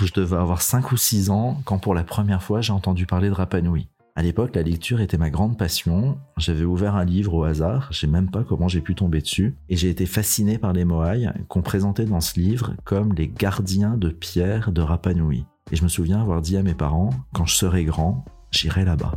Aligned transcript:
je 0.00 0.12
devais 0.12 0.36
avoir 0.36 0.62
5 0.62 0.92
ou 0.92 0.96
6 0.96 1.30
ans 1.30 1.60
quand 1.64 1.78
pour 1.78 1.94
la 1.94 2.04
première 2.04 2.42
fois 2.42 2.60
j'ai 2.60 2.72
entendu 2.72 3.06
parler 3.06 3.28
de 3.28 3.34
Rapanui. 3.34 3.88
À 4.14 4.22
l'époque, 4.22 4.54
la 4.54 4.62
lecture 4.62 5.00
était 5.00 5.16
ma 5.16 5.30
grande 5.30 5.56
passion. 5.56 6.18
J'avais 6.36 6.64
ouvert 6.64 6.96
un 6.96 7.04
livre 7.04 7.32
au 7.32 7.44
hasard, 7.44 7.88
je 7.90 8.00
sais 8.00 8.06
même 8.06 8.30
pas 8.30 8.44
comment 8.44 8.68
j'ai 8.68 8.82
pu 8.82 8.94
tomber 8.94 9.20
dessus, 9.22 9.56
et 9.70 9.76
j'ai 9.76 9.88
été 9.88 10.04
fasciné 10.04 10.58
par 10.58 10.74
les 10.74 10.84
Moai 10.84 11.28
qu'on 11.48 11.62
présentait 11.62 12.04
dans 12.04 12.20
ce 12.20 12.38
livre 12.38 12.74
comme 12.84 13.14
les 13.14 13.28
gardiens 13.28 13.96
de 13.96 14.10
pierre 14.10 14.70
de 14.70 14.82
Rapanui. 14.82 15.46
Et 15.70 15.76
je 15.76 15.82
me 15.82 15.88
souviens 15.88 16.20
avoir 16.20 16.42
dit 16.42 16.58
à 16.58 16.62
mes 16.62 16.74
parents, 16.74 17.10
quand 17.32 17.46
je 17.46 17.54
serai 17.54 17.84
grand, 17.84 18.26
j'irai 18.50 18.84
là-bas. 18.84 19.14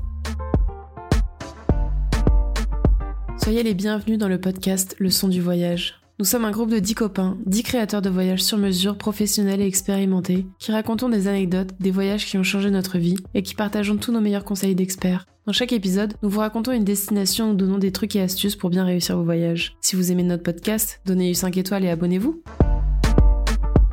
Soyez 3.38 3.64
les 3.64 3.73
bienvenus 3.73 4.18
dans 4.18 4.30
le 4.30 4.39
podcast 4.39 4.96
Le 4.98 5.10
son 5.10 5.28
du 5.28 5.42
voyage. 5.42 6.04
Nous 6.18 6.23
sommes 6.23 6.45
un 6.45 6.52
groupe 6.52 6.71
de 6.71 6.79
10 6.79 6.95
copains, 6.95 7.38
10 7.45 7.63
créateurs 7.63 8.02
de 8.02 8.09
voyages 8.09 8.41
sur 8.41 8.57
mesure, 8.57 8.97
professionnels 8.97 9.60
et 9.60 9.68
expérimentés, 9.68 10.46
qui 10.60 10.71
racontons 10.71 11.10
des 11.10 11.28
anecdotes, 11.28 11.71
des 11.82 11.91
voyages 11.91 12.25
qui 12.25 12.38
ont 12.38 12.43
changé 12.43 12.71
notre 12.71 12.97
vie 12.97 13.18
et 13.33 13.43
qui 13.43 13.54
partageons 13.54 13.97
tous 13.97 14.14
nos 14.14 14.21
meilleurs 14.21 14.46
conseils 14.46 14.75
d'experts. 14.75 15.25
Dans 15.46 15.51
chaque 15.51 15.74
épisode, 15.74 16.14
nous 16.24 16.29
vous 16.29 16.39
racontons 16.39 16.71
une 16.71 16.86
destination 16.86 17.51
ou 17.51 17.54
donnons 17.54 17.79
des 17.79 17.91
trucs 17.91 18.15
et 18.15 18.21
astuces 18.21 18.55
pour 18.55 18.69
bien 18.69 18.86
réussir 18.86 19.18
vos 19.18 19.25
voyages. 19.25 19.75
Si 19.82 19.97
vous 19.97 20.10
aimez 20.10 20.24
notre 20.24 20.43
podcast, 20.43 21.01
donnez-lui 21.05 21.36
5 21.36 21.57
étoiles 21.57 21.83
et 21.83 21.89
abonnez-vous. 21.89 22.41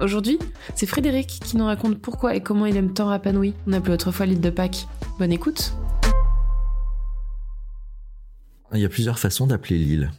Aujourd'hui, 0.01 0.39
c'est 0.77 0.87
Frédéric 0.87 1.27
qui 1.27 1.57
nous 1.57 1.65
raconte 1.65 1.99
pourquoi 1.99 2.37
et 2.37 2.41
comment 2.41 2.67
il 2.67 2.77
aime 2.77 2.95
tant 2.95 3.07
Rapanui. 3.07 3.53
On 3.67 3.73
appelait 3.73 3.95
autrefois 3.95 4.27
l'île 4.27 4.41
de 4.41 4.51
Pâques. 4.51 4.87
Bonne 5.19 5.33
écoute 5.33 5.75
Il 8.73 8.79
y 8.79 8.85
a 8.85 8.89
plusieurs 8.89 9.19
façons 9.19 9.49
d'appeler 9.49 9.79
l'île. 9.79 10.13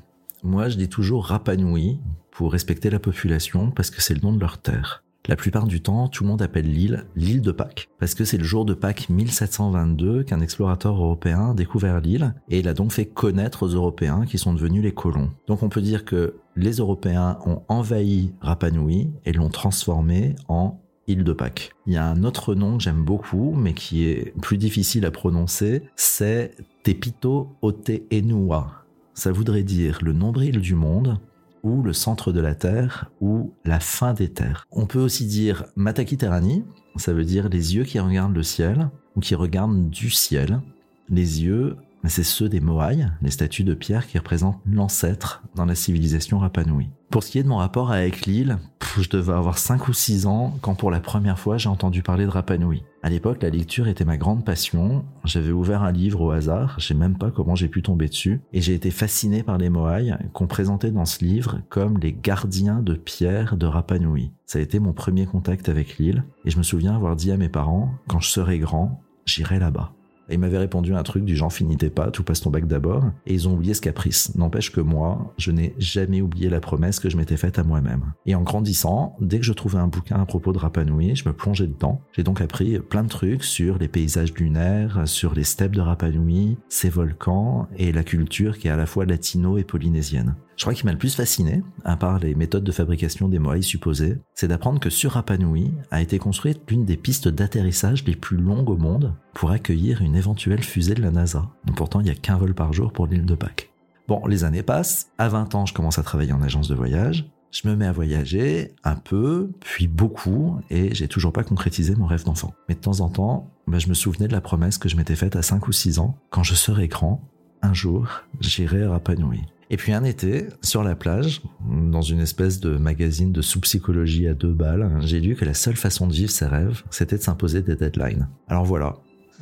Moi, 0.46 0.68
je 0.68 0.76
dis 0.76 0.90
toujours 0.90 1.28
Rapanui 1.28 2.02
pour 2.30 2.52
respecter 2.52 2.90
la 2.90 3.00
population 3.00 3.72
parce 3.72 3.90
que 3.90 4.02
c'est 4.02 4.14
le 4.14 4.20
nom 4.20 4.34
de 4.34 4.42
leur 4.42 4.58
terre. 4.58 5.06
La 5.26 5.38
plupart 5.38 5.68
du 5.68 5.82
temps, 5.82 6.10
tout 6.10 6.26
le 6.26 6.30
monde 6.30 6.42
appelle 6.42 6.70
l'île 6.70 7.06
l'île 7.16 7.42
de 7.42 7.54
Pâques 7.54 7.88
parce 7.98 8.14
que 8.14 8.26
c'est 8.26 8.38
le 8.38 8.44
jour 8.44 8.66
de 8.66 8.74
Pâques 8.74 9.08
1722 9.08 10.24
qu'un 10.24 10.42
explorateur 10.42 10.96
européen 10.96 11.52
a 11.52 11.54
découvert 11.54 12.02
l'île 12.02 12.36
et 12.50 12.60
il 12.60 12.68
a 12.68 12.74
donc 12.74 12.92
fait 12.92 13.06
connaître 13.06 13.64
aux 13.64 13.70
Européens 13.70 14.26
qui 14.26 14.38
sont 14.38 14.54
devenus 14.54 14.84
les 14.84 14.92
colons. 14.92 15.32
Donc 15.48 15.64
on 15.64 15.70
peut 15.70 15.82
dire 15.82 16.04
que 16.04 16.36
les 16.58 16.74
Européens 16.74 17.38
ont 17.46 17.62
envahi 17.70 18.34
Rapanui 18.42 19.12
et 19.24 19.32
l'ont 19.32 19.48
transformé 19.48 20.36
en 20.50 20.82
île 21.08 21.24
de 21.24 21.32
Pâques. 21.32 21.72
Il 21.88 21.94
y 21.94 21.98
a 21.98 22.06
un 22.06 22.26
autre 22.26 22.54
nom 22.54 22.78
que 22.78 22.84
j'aime 22.84 23.06
beaucoup, 23.06 23.54
mais 23.56 23.74
qui 23.74 24.04
est 24.04 24.34
plus 24.42 24.58
difficile 24.58 25.06
à 25.06 25.12
prononcer, 25.12 25.84
c'est 25.96 26.56
Tepito 26.84 27.56
Ote 27.62 27.92
Enua 28.12 28.83
ça 29.14 29.32
voudrait 29.32 29.64
dire 29.64 30.00
le 30.02 30.14
nombril 30.14 30.60
du 30.60 30.76
monde, 30.76 31.20
ou 31.64 31.82
le 31.82 31.94
centre 31.94 32.32
de 32.32 32.42
la 32.42 32.56
Terre, 32.56 33.10
ou 33.22 33.54
la 33.64 33.80
fin 33.80 34.14
des 34.14 34.30
terres. 34.30 34.68
On 34.72 34.86
peut 34.86 35.00
aussi 35.00 35.26
dire 35.26 35.66
Matakiterani, 35.76 36.66
ça 36.98 37.14
veut 37.14 37.26
dire 37.26 37.50
les 37.50 37.76
yeux 37.76 37.86
qui 37.86 38.00
regardent 38.00 38.36
le 38.36 38.44
ciel, 38.44 38.90
ou 39.16 39.22
qui 39.22 39.36
regardent 39.36 39.90
du 39.90 40.10
ciel. 40.10 40.62
Les 41.10 41.44
yeux, 41.44 41.78
c'est 42.06 42.24
ceux 42.24 42.50
des 42.50 42.60
Moai, 42.60 43.06
les 43.22 43.32
statues 43.32 43.64
de 43.64 43.74
pierre 43.74 44.08
qui 44.08 44.18
représentent 44.18 44.60
l'ancêtre 44.66 45.42
dans 45.56 45.66
la 45.66 45.76
civilisation 45.76 46.40
Rapanui. 46.40 46.90
Pour 47.10 47.24
ce 47.24 47.32
qui 47.32 47.40
est 47.40 47.44
de 47.44 47.48
mon 47.48 47.58
rapport 47.58 47.92
avec 47.92 48.26
l'île, 48.26 48.58
je 49.00 49.10
devais 49.10 49.34
avoir 49.34 49.58
5 49.58 49.88
ou 49.88 49.94
6 49.94 50.26
ans 50.26 50.58
quand 50.62 50.76
pour 50.76 50.92
la 50.92 51.00
première 51.00 51.40
fois 51.40 51.58
j'ai 51.58 51.70
entendu 51.70 52.04
parler 52.04 52.26
de 52.26 52.32
Rapanui. 52.32 52.84
À 53.06 53.10
l'époque, 53.10 53.44
la 53.44 53.50
lecture 53.50 53.90
était 53.90 54.06
ma 54.06 54.16
grande 54.16 54.46
passion. 54.46 55.04
J'avais 55.26 55.52
ouvert 55.52 55.84
un 55.84 55.92
livre 55.92 56.22
au 56.22 56.32
hasard, 56.32 56.76
je 56.80 56.88
sais 56.88 56.94
même 56.94 57.18
pas 57.18 57.32
comment 57.32 57.54
j'ai 57.54 57.68
pu 57.68 57.82
tomber 57.82 58.08
dessus, 58.08 58.40
et 58.54 58.62
j'ai 58.62 58.74
été 58.74 58.92
fasciné 58.92 59.44
par 59.44 59.58
les 59.58 59.70
Moai 59.70 60.14
qu'on 60.32 60.48
présentait 60.48 60.90
dans 60.90 61.04
ce 61.04 61.26
livre 61.26 61.60
comme 61.68 61.98
les 61.98 62.14
gardiens 62.14 62.82
de 62.82 62.94
pierre 62.94 63.58
de 63.58 63.66
Rapanui. 63.66 64.32
Ça 64.46 64.60
a 64.60 64.62
été 64.62 64.80
mon 64.80 64.94
premier 64.94 65.26
contact 65.26 65.68
avec 65.68 65.98
l'île, 65.98 66.24
et 66.46 66.50
je 66.50 66.58
me 66.58 66.64
souviens 66.64 66.96
avoir 66.96 67.18
dit 67.18 67.34
à 67.34 67.38
mes 67.38 67.50
parents, 67.50 67.92
quand 68.08 68.22
je 68.22 68.30
serai 68.30 68.58
grand, 68.58 69.02
j'irai 69.26 69.60
là-bas. 69.60 69.92
Et 70.30 70.36
ils 70.36 70.40
m'avaient 70.40 70.58
répondu 70.58 70.94
un 70.96 71.04
truc 71.04 71.26
du 71.26 71.36
genre 71.36 71.52
finissez 71.52 71.90
pas, 71.90 72.12
tout 72.12 72.24
passe 72.24 72.42
ton 72.42 72.50
bac 72.50 72.68
d'abord. 72.68 73.04
Et 73.26 73.34
ils 73.34 73.48
ont 73.48 73.54
oublié 73.54 73.74
ce 73.74 73.82
caprice. 73.82 74.36
N'empêche 74.36 74.72
que 74.72 74.82
moi, 74.82 75.34
je 75.38 75.52
n'ai 75.52 75.76
jamais 75.78 76.22
oublié 76.22 76.50
la 76.50 76.60
promesse 76.60 77.00
que 77.00 77.10
je 77.10 77.18
m'étais 77.18 77.38
faite 77.38 77.60
à 77.60 77.64
moi-même. 77.64 78.14
Et 78.26 78.36
en 78.36 78.42
grandissant, 78.42 79.16
dès 79.20 79.40
que 79.40 79.46
je 79.46 79.54
trouvais 79.54 79.80
un 79.80 79.88
bouquin 79.88 80.20
à 80.20 80.26
propos 80.26 80.54
de 80.54 80.60
Rapanui, 80.60 81.16
je 81.16 81.28
me 81.28 81.34
plongeais 81.34 81.68
dedans. 81.68 82.02
J'ai 82.14 82.24
donc 82.24 82.42
appris 82.42 82.80
plein 82.80 83.04
de 83.04 83.10
trucs 83.10 83.44
sur 83.44 83.78
les 83.78 83.88
paysages 83.88 84.34
lunaires, 84.34 85.04
sur 85.06 85.34
les 85.34 85.44
steppes 85.44 85.76
de 85.76 85.82
Rapanui, 85.82 86.58
ses 86.70 86.90
volcans 86.90 87.68
et 87.76 87.92
la 87.92 88.04
culture 88.04 88.58
qui 88.58 88.68
est 88.68 88.72
à 88.72 88.78
la 88.78 88.86
fois 88.86 89.06
latino 89.06 89.58
et 89.58 89.64
polynésienne. 89.64 90.36
Je 90.56 90.64
crois 90.64 90.74
qu'il 90.74 90.86
m'a 90.86 90.92
le 90.92 90.98
plus 90.98 91.16
fasciné, 91.16 91.64
à 91.84 91.98
part 91.98 92.20
les 92.20 92.36
méthodes 92.36 92.64
de 92.64 92.72
fabrication 92.72 93.28
des 93.28 93.40
moaïs 93.40 93.66
supposées, 93.66 94.20
c'est 94.36 94.48
d'apprendre 94.48 94.80
que 94.80 94.90
sur 94.90 95.14
Rapanui 95.14 95.74
a 95.90 96.02
été 96.02 96.20
construite 96.20 96.62
l'une 96.70 96.86
des 96.86 96.98
pistes 96.98 97.28
d'atterrissage 97.28 98.06
les 98.06 98.16
plus 98.16 98.38
longues 98.38 98.70
au 98.70 98.78
monde 98.78 99.16
pour 99.34 99.52
accueillir 99.52 100.02
une 100.02 100.13
éventuelle 100.14 100.64
fusée 100.64 100.96
de 100.96 101.02
la 101.02 101.12
NASA. 101.12 101.50
pourtant, 101.76 102.00
il 102.00 102.06
n'y 102.06 102.10
a 102.10 102.16
qu'un 102.16 102.38
vol 102.38 102.54
par 102.54 102.74
jour 102.74 102.92
pour 102.92 103.08
l'île 103.08 103.26
de 103.26 103.36
Pâques. 103.36 103.72
Bon, 104.08 104.26
les 104.28 104.44
années 104.44 104.64
passent. 104.64 105.08
À 105.18 105.30
20 105.30 105.56
ans, 105.56 105.66
je 105.66 105.74
commence 105.74 105.98
à 105.98 106.04
travailler 106.04 106.34
en 106.34 106.42
agence 106.42 106.68
de 106.68 106.76
voyage. 106.76 107.26
Je 107.52 107.68
me 107.68 107.76
mets 107.76 107.86
à 107.86 107.92
voyager 107.92 108.74
un 108.84 108.96
peu, 108.96 109.52
puis 109.60 109.88
beaucoup, 109.88 110.60
et 110.70 110.94
j'ai 110.96 111.08
toujours 111.08 111.32
pas 111.32 111.44
concrétisé 111.44 111.96
mon 111.96 112.08
rêve 112.08 112.26
d'enfant. 112.26 112.54
Mais 112.68 112.76
de 112.76 112.80
temps 112.80 113.00
en 113.00 113.10
temps, 113.10 113.52
bah, 113.68 113.78
je 113.78 113.88
me 113.88 113.94
souvenais 113.94 114.28
de 114.28 114.34
la 114.34 114.42
promesse 114.42 114.78
que 114.78 114.90
je 114.90 114.98
m'étais 114.98 115.16
faite 115.16 115.36
à 115.36 115.42
5 115.42 115.68
ou 115.68 115.72
6 115.72 116.00
ans. 116.00 116.18
Quand 116.32 116.44
je 116.44 116.56
serai 116.56 116.88
grand, 116.88 117.22
un 117.62 117.74
jour, 117.74 118.08
j'irai 118.42 118.84
à 118.84 118.90
Rapanui. 118.90 119.42
Et 119.70 119.78
puis 119.78 119.94
un 119.94 120.04
été, 120.04 120.48
sur 120.62 120.84
la 120.84 120.96
plage, 120.96 121.42
dans 121.68 122.02
une 122.02 122.20
espèce 122.20 122.60
de 122.60 122.78
magazine 122.78 123.32
de 123.32 123.42
sous-psychologie 123.42 124.28
à 124.28 124.34
deux 124.34 124.54
balles, 124.54 125.00
j'ai 125.02 125.20
lu 125.20 125.36
que 125.36 125.46
la 125.46 125.54
seule 125.54 125.78
façon 125.78 126.06
de 126.06 126.14
vivre 126.14 126.30
ses 126.30 126.46
rêves, 126.46 126.84
c'était 126.92 127.18
de 127.18 127.24
s'imposer 127.24 127.62
des 127.62 127.76
deadlines. 127.76 128.28
Alors 128.48 128.66
voilà, 128.66 128.98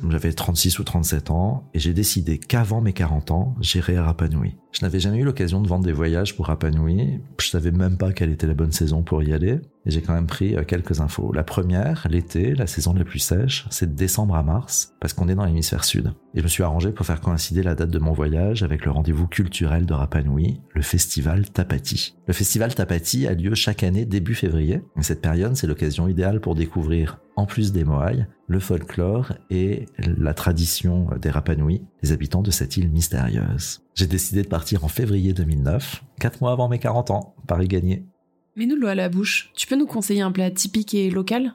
j'avais 0.08 0.32
36 0.32 0.78
ou 0.78 0.84
37 0.84 1.30
ans 1.30 1.68
et 1.74 1.78
j'ai 1.78 1.92
décidé 1.92 2.38
qu'avant 2.38 2.80
mes 2.80 2.92
40 2.92 3.30
ans, 3.30 3.54
j'irais 3.60 3.96
à 3.96 4.04
Rapanui. 4.04 4.56
Je 4.72 4.82
n'avais 4.82 5.00
jamais 5.00 5.18
eu 5.18 5.24
l'occasion 5.24 5.60
de 5.60 5.68
vendre 5.68 5.84
des 5.84 5.92
voyages 5.92 6.34
pour 6.36 6.46
Rapanui. 6.46 7.20
Je 7.38 7.48
savais 7.48 7.70
même 7.70 7.96
pas 7.96 8.12
quelle 8.12 8.30
était 8.30 8.46
la 8.46 8.54
bonne 8.54 8.72
saison 8.72 9.02
pour 9.02 9.22
y 9.22 9.32
aller. 9.32 9.60
J'ai 9.84 10.00
quand 10.00 10.14
même 10.14 10.26
pris 10.26 10.54
euh, 10.54 10.64
quelques 10.64 11.00
infos. 11.00 11.32
La 11.32 11.42
première, 11.42 12.06
l'été, 12.08 12.54
la 12.54 12.66
saison 12.66 12.92
la 12.94 13.04
plus 13.04 13.18
sèche, 13.18 13.66
c'est 13.70 13.90
de 13.90 13.96
décembre 13.96 14.36
à 14.36 14.42
mars, 14.42 14.94
parce 15.00 15.12
qu'on 15.12 15.28
est 15.28 15.34
dans 15.34 15.44
l'hémisphère 15.44 15.84
sud. 15.84 16.12
Et 16.34 16.38
je 16.38 16.42
me 16.42 16.48
suis 16.48 16.62
arrangé 16.62 16.92
pour 16.92 17.04
faire 17.04 17.20
coïncider 17.20 17.62
la 17.62 17.74
date 17.74 17.90
de 17.90 17.98
mon 17.98 18.12
voyage 18.12 18.62
avec 18.62 18.84
le 18.84 18.92
rendez-vous 18.92 19.26
culturel 19.26 19.86
de 19.86 19.94
Rapanui, 19.94 20.60
le 20.70 20.82
festival 20.82 21.50
Tapati. 21.50 22.16
Le 22.26 22.32
festival 22.32 22.74
Tapati 22.74 23.26
a 23.26 23.34
lieu 23.34 23.54
chaque 23.54 23.82
année 23.82 24.04
début 24.04 24.34
février. 24.34 24.82
Et 24.96 25.02
cette 25.02 25.20
période, 25.20 25.56
c'est 25.56 25.66
l'occasion 25.66 26.06
idéale 26.06 26.40
pour 26.40 26.54
découvrir, 26.54 27.18
en 27.36 27.46
plus 27.46 27.72
des 27.72 27.84
Moai, 27.84 28.26
le 28.46 28.60
folklore 28.60 29.32
et 29.50 29.86
la 29.98 30.34
tradition 30.34 31.08
des 31.20 31.30
Rapanui, 31.30 31.82
les 32.02 32.12
habitants 32.12 32.42
de 32.42 32.50
cette 32.50 32.76
île 32.76 32.90
mystérieuse. 32.90 33.82
J'ai 33.94 34.06
décidé 34.06 34.42
de 34.42 34.48
partir 34.48 34.84
en 34.84 34.88
février 34.88 35.32
2009, 35.32 36.04
4 36.20 36.40
mois 36.40 36.52
avant 36.52 36.68
mes 36.68 36.78
40 36.78 37.10
ans, 37.10 37.34
Paris 37.46 37.68
gagné. 37.68 38.06
Mais 38.54 38.66
nous 38.66 38.76
l'eau 38.76 38.88
à 38.88 38.94
la 38.94 39.08
bouche. 39.08 39.50
Tu 39.54 39.66
peux 39.66 39.76
nous 39.76 39.86
conseiller 39.86 40.20
un 40.20 40.30
plat 40.30 40.50
typique 40.50 40.92
et 40.92 41.10
local? 41.10 41.54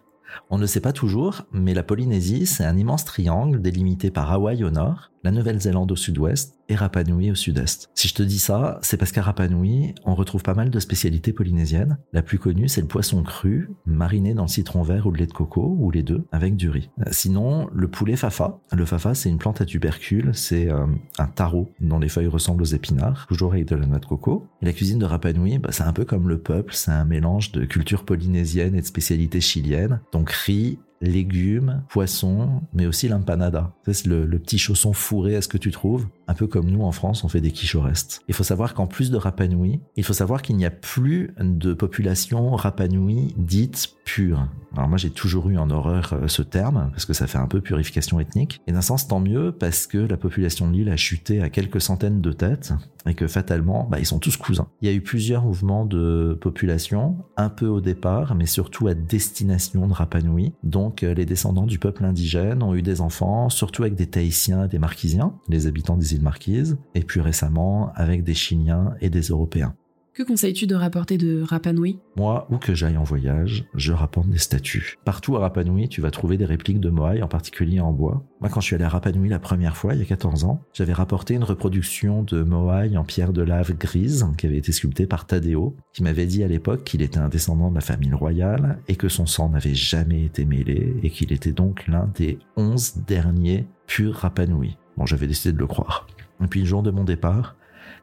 On 0.50 0.58
ne 0.58 0.66
sait 0.66 0.82
pas 0.82 0.94
toujours, 0.94 1.44
mais 1.52 1.74
la 1.74 1.84
Polynésie, 1.84 2.48
c'est 2.48 2.66
un 2.66 2.76
immense 2.76 3.06
triangle 3.06 3.62
délimité 3.62 4.10
par 4.10 4.32
Hawaï 4.32 4.64
au 4.64 4.72
nord, 4.72 5.12
la 5.28 5.32
Nouvelle-Zélande 5.32 5.92
au 5.92 5.98
sud-ouest 5.98 6.58
et 6.70 6.76
Rapanui 6.76 7.32
au 7.32 7.36
sud-est. 7.36 7.90
Si 7.96 8.08
je 8.08 8.14
te 8.14 8.24
dis 8.24 8.40
ça, 8.40 8.80
c'est 8.82 8.96
parce 8.96 9.12
qu'à 9.12 9.22
Rapanui, 9.22 9.94
on 10.06 10.16
retrouve 10.16 10.42
pas 10.42 10.54
mal 10.54 10.70
de 10.70 10.80
spécialités 10.80 11.34
polynésiennes. 11.34 11.98
La 12.14 12.22
plus 12.22 12.40
connue, 12.40 12.70
c'est 12.70 12.80
le 12.80 12.88
poisson 12.88 13.24
cru, 13.24 13.70
mariné 13.86 14.34
dans 14.34 14.44
le 14.44 14.48
citron 14.48 14.84
vert 14.84 15.06
ou 15.06 15.12
le 15.12 15.18
lait 15.18 15.26
de 15.26 15.34
coco, 15.34 15.76
ou 15.80 15.92
les 15.92 16.02
deux, 16.02 16.24
avec 16.32 16.56
du 16.56 16.70
riz. 16.70 16.90
Euh, 17.02 17.10
sinon, 17.12 17.68
le 17.74 17.90
poulet 17.90 18.16
fafa. 18.16 18.62
Le 18.72 18.86
fafa, 18.86 19.16
c'est 19.16 19.28
une 19.28 19.38
plante 19.38 19.60
à 19.60 19.66
tubercules, 19.66 20.32
c'est 20.34 20.72
euh, 20.72 20.86
un 21.18 21.28
taro 21.28 21.74
dont 21.82 22.00
les 22.00 22.08
feuilles 22.08 22.28
ressemblent 22.28 22.62
aux 22.62 22.66
épinards, 22.66 23.28
toujours 23.28 23.52
avec 23.52 23.68
de 23.68 23.76
la 23.76 23.86
noix 23.86 24.00
de 24.00 24.06
coco. 24.06 24.48
Et 24.62 24.66
la 24.66 24.72
cuisine 24.72 25.00
de 25.00 25.06
Rapanui, 25.06 25.58
bah, 25.58 25.74
c'est 25.74 25.84
un 25.84 25.94
peu 25.94 26.06
comme 26.06 26.30
le 26.30 26.40
peuple, 26.40 26.74
c'est 26.74 26.92
un 26.92 27.04
mélange 27.04 27.52
de 27.52 27.66
culture 27.66 28.06
polynésienne 28.06 28.76
et 28.76 28.82
de 28.82 28.86
spécialités 28.86 29.42
chiliennes. 29.42 30.00
Donc 30.14 30.32
riz, 30.32 30.80
légumes, 31.02 31.84
poissons, 31.90 32.62
mais 32.74 32.86
aussi 32.86 33.08
l'empanada. 33.08 33.74
C'est 33.86 34.08
le, 34.08 34.28
petit 34.40 34.58
chausson 34.58 34.94
fourré 34.94 35.36
à 35.36 35.42
ce 35.42 35.48
que 35.48 35.58
tu 35.58 35.72
trouves? 35.72 36.08
Un 36.28 36.34
peu 36.34 36.48
comme 36.48 36.70
nous 36.70 36.84
en 36.84 36.92
France, 36.92 37.24
on 37.24 37.28
fait 37.28 37.42
des 37.42 37.52
quiches 37.52 37.76
au 37.76 37.82
reste. 37.82 38.22
Il 38.28 38.34
faut 38.34 38.44
savoir 38.44 38.74
qu'en 38.74 38.88
plus 38.88 39.12
de 39.12 39.18
Rapanui, 39.18 39.80
il 39.96 40.04
faut 40.04 40.14
savoir 40.14 40.42
qu'il 40.42 40.58
n'y 40.58 40.66
a 40.66 40.72
plus 40.72 41.34
de 41.40 41.74
population 41.74 42.56
Rapanui 42.56 43.34
dite 43.38 43.96
pure. 44.06 44.48
Alors 44.76 44.88
moi 44.88 44.98
j'ai 44.98 45.10
toujours 45.10 45.50
eu 45.50 45.58
en 45.58 45.70
horreur 45.70 46.14
euh, 46.14 46.28
ce 46.28 46.42
terme 46.42 46.90
parce 46.92 47.06
que 47.06 47.14
ça 47.14 47.28
fait 47.28 47.38
un 47.38 47.48
peu 47.48 47.62
purification 47.62 48.20
ethnique. 48.20 48.62
Et 48.68 48.72
d'un 48.72 48.82
sens 48.82 49.08
tant 49.08 49.20
mieux 49.20 49.52
parce 49.52 49.88
que 49.88 49.98
la 49.98 50.18
population 50.18 50.68
de 50.68 50.74
l'île 50.74 50.90
a 50.90 50.98
chuté 50.98 51.42
à 51.42 51.50
quelques 51.50 51.82
centaines 51.82 52.22
de 52.22 52.32
têtes 52.32 52.74
et 53.06 53.14
que 53.14 53.28
fatalement 53.28 53.88
bah, 53.90 54.00
ils 54.00 54.06
sont 54.06 54.20
tous 54.20 54.38
cousins. 54.38 54.68
Il 54.82 54.88
y 54.88 54.92
a 54.92 54.94
eu 54.94 55.02
plusieurs 55.02 55.44
mouvements 55.44 55.86
de 55.86 56.38
population, 56.40 57.18
un 57.38 57.50
peu 57.50 57.68
au 57.68 57.82
départ, 57.82 58.36
mais 58.36 58.46
surtout 58.46 58.88
à 58.88 58.94
destination 58.94 59.88
de 59.88 59.94
Rapanui. 59.94 60.54
Donc 60.88 61.04
euh, 61.04 61.14
les 61.14 61.26
descendants 61.26 61.66
du 61.66 61.80
peuple 61.80 62.06
indigène 62.06 62.64
ont 62.64 62.74
eu 62.74 62.82
des 62.82 63.02
enfants, 63.02 63.50
surtout 63.50 63.84
avec 63.84 63.96
des 63.96 64.08
Tahitiens, 64.08 64.68
des 64.68 64.80
Marquisiens, 64.80 65.34
les 65.50 65.68
habitants 65.68 65.98
des 65.98 66.14
îles 66.14 66.22
Marquises, 66.22 66.78
et 66.96 67.02
plus 67.02 67.20
récemment 67.20 67.92
avec 67.96 68.24
des 68.24 68.34
Chiliens 68.34 68.94
et 69.02 69.10
des 69.10 69.24
Européens. 69.24 69.76
Que 70.18 70.24
conseilles-tu 70.24 70.66
de 70.66 70.74
rapporter 70.74 71.20
de 71.20 71.44
Rapanui? 71.44 72.00
Moi, 72.16 72.48
où 72.50 72.58
que 72.58 72.74
j'aille 72.74 72.98
en 72.98 73.04
voyage, 73.04 73.66
je 73.76 73.94
rapporte 73.94 74.28
des 74.30 74.40
statues. 74.40 74.98
Partout 75.06 75.36
à 75.36 75.42
Rapanui, 75.42 75.90
tu 75.90 76.02
vas 76.02 76.10
trouver 76.10 76.38
des 76.38 76.46
répliques 76.46 76.80
de 76.80 76.90
Moai, 76.90 77.22
en 77.22 77.28
particulier 77.28 77.80
en 77.82 77.92
bois. 77.92 78.26
Moi, 78.42 78.50
quand 78.50 78.60
je 78.60 78.66
suis 78.66 78.74
allé 78.76 78.86
à 78.86 78.90
Rapanui 78.90 79.30
la 79.30 79.38
première 79.38 79.78
fois, 79.78 79.94
il 79.94 80.00
y 80.00 80.02
a 80.02 80.06
14 80.06 80.44
ans, 80.46 80.60
j'avais 80.74 80.94
rapporté 80.94 81.36
une 81.36 81.44
reproduction 81.44 82.24
de 82.24 82.42
Moai 82.42 82.98
en 82.98 83.04
pierre 83.04 83.32
de 83.32 83.44
lave 83.44 83.78
grise 83.78 84.26
qui 84.40 84.48
avait 84.48 84.58
été 84.58 84.72
sculptée 84.72 85.06
par 85.06 85.28
Tadeo, 85.28 85.76
qui 85.94 86.02
m'avait 86.02 86.26
dit 86.26 86.44
à 86.44 86.48
l'époque 86.48 86.84
qu'il 86.84 87.04
était 87.04 87.20
un 87.20 87.30
descendant 87.30 87.70
de 87.70 87.76
la 87.76 87.82
famille 87.82 88.14
royale 88.14 88.80
et 88.88 88.96
que 88.96 89.10
son 89.10 89.28
sang 89.28 89.50
n'avait 89.50 89.76
jamais 89.76 90.24
été 90.24 90.46
mêlé 90.46 90.96
et 91.04 91.12
qu'il 91.12 91.32
était 91.32 91.52
donc 91.52 91.86
l'un 91.88 92.10
des 92.16 92.40
11 92.56 93.04
derniers 93.06 93.68
purs 93.86 94.16
Rapanui. 94.16 94.78
Bon, 94.98 95.06
j'avais 95.06 95.28
décidé 95.28 95.54
de 95.54 95.60
le 95.60 95.68
croire. 95.68 96.08
Et 96.44 96.48
puis 96.48 96.62
le 96.62 96.66
jour 96.66 96.82
de 96.82 96.90
mon 96.90 97.04
départ, 97.04 97.56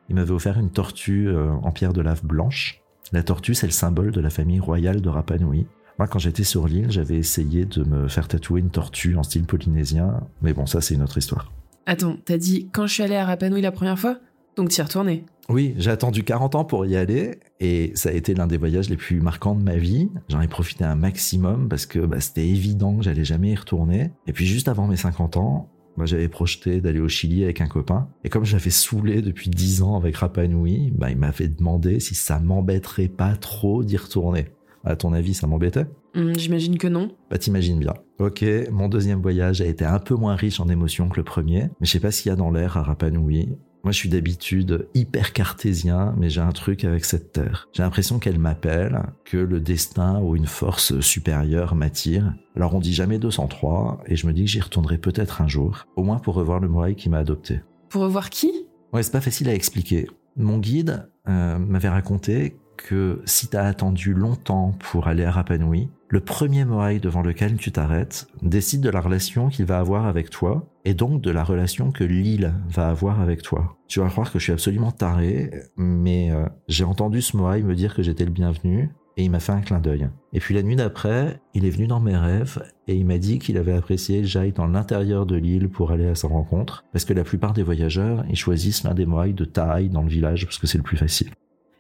il 0.09 0.15
m'avait 0.15 0.33
offert 0.33 0.59
une 0.59 0.71
tortue 0.71 1.29
euh, 1.29 1.51
en 1.63 1.73
pierre 1.73 1.93
de 1.93 2.01
lave 2.01 2.25
blanche. 2.25 2.81
La 3.13 3.23
tortue, 3.23 3.55
c'est 3.55 3.67
le 3.67 3.73
symbole 3.73 4.11
de 4.11 4.21
la 4.21 4.31
famille 4.31 4.61
royale 4.61 5.01
de 5.01 5.09
Rapa 5.09 5.39
Nui. 5.39 5.67
Moi, 5.99 6.09
quand 6.09 6.19
j'étais 6.19 6.45
sur 6.45 6.67
l'île, 6.67 6.91
j'avais 6.91 7.17
essayé 7.17 7.65
de 7.65 7.85
me 7.85 8.09
faire 8.09 8.27
tatouer 8.27 8.61
une 8.61 8.71
tortue 8.71 9.17
en 9.17 9.23
style 9.23 9.45
polynésien, 9.45 10.21
mais 10.43 10.53
bon, 10.53 10.67
ça, 10.67 10.81
c'est 10.81 10.95
une 10.95 11.03
autre 11.03 11.19
histoire. 11.19 11.53
Attends, 11.87 12.17
t'as 12.25 12.39
dit 12.39 12.69
quand 12.73 12.87
je 12.87 12.95
suis 12.95 13.03
allé 13.03 13.15
à 13.15 13.25
Rapa 13.25 13.49
Nui 13.49 13.61
la 13.61 13.73
première 13.73 13.99
fois? 13.99 14.19
Donc 14.57 14.69
t'y 14.69 14.81
es 14.81 14.85
retourné 14.85 15.25
Oui, 15.49 15.75
j'ai 15.79 15.91
attendu 15.91 16.23
40 16.23 16.55
ans 16.55 16.65
pour 16.65 16.87
y 16.87 16.97
aller, 16.97 17.39
et 17.61 17.93
ça 17.95 18.11
a 18.11 18.13
été 18.13 18.35
l'un 18.35 18.47
des 18.47 18.57
voyages 18.57 18.89
les 18.89 18.97
plus 18.97 19.21
marquants 19.21 19.55
de 19.55 19.63
ma 19.63 19.77
vie. 19.77 20.09
J'en 20.29 20.41
ai 20.41 20.49
profité 20.49 20.85
un 20.85 20.95
maximum 20.95 21.69
parce 21.69 21.87
que 21.87 21.99
bah, 21.99 22.21
c'était 22.21 22.47
évident 22.47 22.97
que 22.97 23.03
j'allais 23.03 23.25
jamais 23.25 23.51
y 23.51 23.57
retourner. 23.57 24.13
Et 24.27 24.33
puis 24.33 24.47
juste 24.47 24.69
avant 24.69 24.87
mes 24.87 24.97
50 24.97 25.37
ans, 25.37 25.69
moi, 25.97 26.07
j'avais 26.07 26.29
projeté 26.29 26.81
d'aller 26.81 27.01
au 27.01 27.09
Chili 27.09 27.45
avec 27.45 27.61
un 27.61 27.67
copain. 27.69 28.09
Et 28.25 28.29
comme 28.29 28.45
j'avais 28.45 28.71
saoulé 28.71 29.23
depuis 29.23 29.49
dix 29.51 29.83
ans 29.83 29.97
avec 29.97 30.17
Rapa 30.17 30.47
Nui, 30.47 30.91
bah, 30.95 31.11
il 31.11 31.17
m'avait 31.17 31.49
demandé 31.49 32.01
si 32.01 32.15
ça 32.15 32.41
m'embêterait 32.41 33.09
pas 33.09 33.37
trop 33.37 33.85
d'y 33.85 33.97
retourner. 33.97 34.47
À 34.85 34.97
ton 34.97 35.13
avis, 35.13 35.35
ça 35.35 35.47
m'embêtait? 35.47 35.87
Hmm, 36.15 36.33
J'imagine 36.37 36.79
que 36.79 36.87
non. 36.89 37.11
Bah 37.31 37.39
t'imagines 37.39 37.79
bien. 37.81 37.95
Ok, 38.19 38.45
mon 38.71 38.89
deuxième 38.89 39.21
voyage 39.23 39.61
a 39.61 39.67
été 39.67 39.85
un 39.85 39.99
peu 39.99 40.15
moins 40.15 40.37
riche 40.37 40.61
en 40.61 40.69
émotions 40.69 41.09
que 41.09 41.17
le 41.17 41.25
premier, 41.25 41.63
mais 41.81 41.87
je 41.87 41.91
sais 41.93 42.01
pas 42.01 42.11
s'il 42.13 42.29
y 42.29 42.33
a 42.33 42.37
dans 42.37 42.51
l'air 42.51 42.77
à 42.77 42.83
Rapa 42.83 43.11
Nui 43.11 43.49
moi, 43.85 43.93
je 43.93 43.99
suis 43.99 44.09
d'habitude 44.09 44.89
hyper 44.95 45.35
cartésien, 45.35 46.15
mais 46.17 46.31
j'ai 46.31 46.41
un 46.41 46.53
truc 46.53 46.85
avec 46.85 47.05
cette 47.05 47.33
terre. 47.33 47.69
J'ai 47.75 47.83
l'impression 47.83 48.19
qu'elle 48.19 48.39
m'appelle, 48.39 49.03
que 49.27 49.37
le 49.37 49.61
destin 49.61 50.21
ou 50.21 50.37
une 50.37 50.47
force 50.47 50.99
supérieure 51.01 51.75
m'attire. 51.75 52.35
Alors 52.57 52.75
on 52.75 52.81
dit 52.81 52.95
jamais 52.95 53.19
203, 53.19 54.01
et 54.07 54.17
je 54.17 54.27
me 54.27 54.33
dis 54.33 54.45
que 54.45 54.51
j'y 54.51 54.61
retournerai 54.61 54.97
peut-être 54.97 55.43
un 55.43 55.49
jour, 55.49 55.87
au 55.97 56.03
moins 56.03 56.19
pour 56.19 56.35
revoir 56.35 56.61
le 56.61 56.69
Moai 56.69 56.95
qui 56.95 57.11
m'a 57.11 57.19
adopté. 57.19 57.61
Pour 57.91 58.03
revoir 58.03 58.31
qui? 58.31 58.51
Ouais, 58.95 59.03
c'est 59.03 59.13
pas 59.13 59.21
facile 59.21 59.51
à 59.51 59.55
expliquer. 59.55 60.09
Mon 60.37 60.59
guide 60.59 61.07
euh, 61.29 61.59
m'avait 61.59 61.91
raconté 61.91 62.57
que 62.79 63.21
si 63.27 63.49
t'as 63.49 63.67
attendu 63.67 64.15
longtemps 64.15 64.75
pour 64.79 65.09
aller 65.09 65.25
à 65.25 65.31
Rapanui, 65.31 65.91
le 66.09 66.21
premier 66.21 66.65
Moai 66.65 67.01
devant 67.01 67.23
lequel 67.23 67.57
tu 67.57 67.71
t'arrêtes 67.71 68.29
décide 68.41 68.81
de 68.81 68.89
la 68.89 69.01
relation 69.01 69.49
qu'il 69.49 69.67
va 69.67 69.79
avoir 69.79 70.07
avec 70.07 70.31
toi 70.31 70.67
et 70.85 70.95
donc 70.95 71.21
de 71.21 71.31
la 71.31 71.45
relation 71.45 71.91
que 71.91 72.05
l'île 72.05 72.53
va 72.69 72.89
avoir 72.89 73.21
avec 73.21 73.43
toi. 73.43 73.77
Tu 73.89 74.01
vas 74.01 74.09
croire 74.09 74.31
que 74.31 74.39
je 74.39 74.45
suis 74.45 74.53
absolument 74.53 74.93
taré, 74.93 75.51
mais 75.77 76.31
euh, 76.31 76.47
j'ai 76.69 76.85
entendu 76.85 77.23
ce 77.23 77.37
Moai 77.37 77.63
me 77.63 77.75
dire 77.75 77.95
que 77.95 78.03
j'étais 78.03 78.25
le 78.25 78.31
bienvenu 78.31 78.91
et 79.17 79.25
il 79.25 79.31
m'a 79.31 79.41
fait 79.41 79.53
un 79.53 79.61
clin 79.61 79.81
d'œil. 79.81 80.09
Et 80.33 80.41
puis 80.41 80.55
la 80.55 80.63
nuit 80.63 80.77
d'après, 80.77 81.41
il 81.55 81.65
est 81.65 81.71
venu 81.71 81.87
dans 81.87 82.01
mes 82.01 82.17
rêves 82.17 82.63
et 82.89 82.97
il 82.97 83.07
m'a 83.07 83.19
dit 83.19 83.39
qu'il 83.39 83.57
avait 83.57 83.73
apprécié 83.73 84.23
que 84.23 84.27
j'aille 84.27 84.53
dans 84.53 84.67
l'intérieur 84.67 85.27
de 85.27 85.37
l'île 85.37 85.69
pour 85.69 85.93
aller 85.93 86.09
à 86.09 86.15
sa 86.15 86.29
rencontre, 86.29 86.85
parce 86.93 87.05
que 87.05 87.13
la 87.13 87.25
plupart 87.25 87.53
des 87.53 87.63
voyageurs, 87.63 88.25
ils 88.29 88.37
choisissent 88.37 88.83
l'un 88.83 88.95
des 88.95 89.07
Moai 89.07 89.33
de 89.33 89.45
taille 89.45 89.89
dans 89.89 90.03
le 90.03 90.09
village 90.09 90.45
parce 90.45 90.59
que 90.59 90.67
c'est 90.67 90.79
le 90.79 90.85
plus 90.85 90.97
facile. 90.97 91.31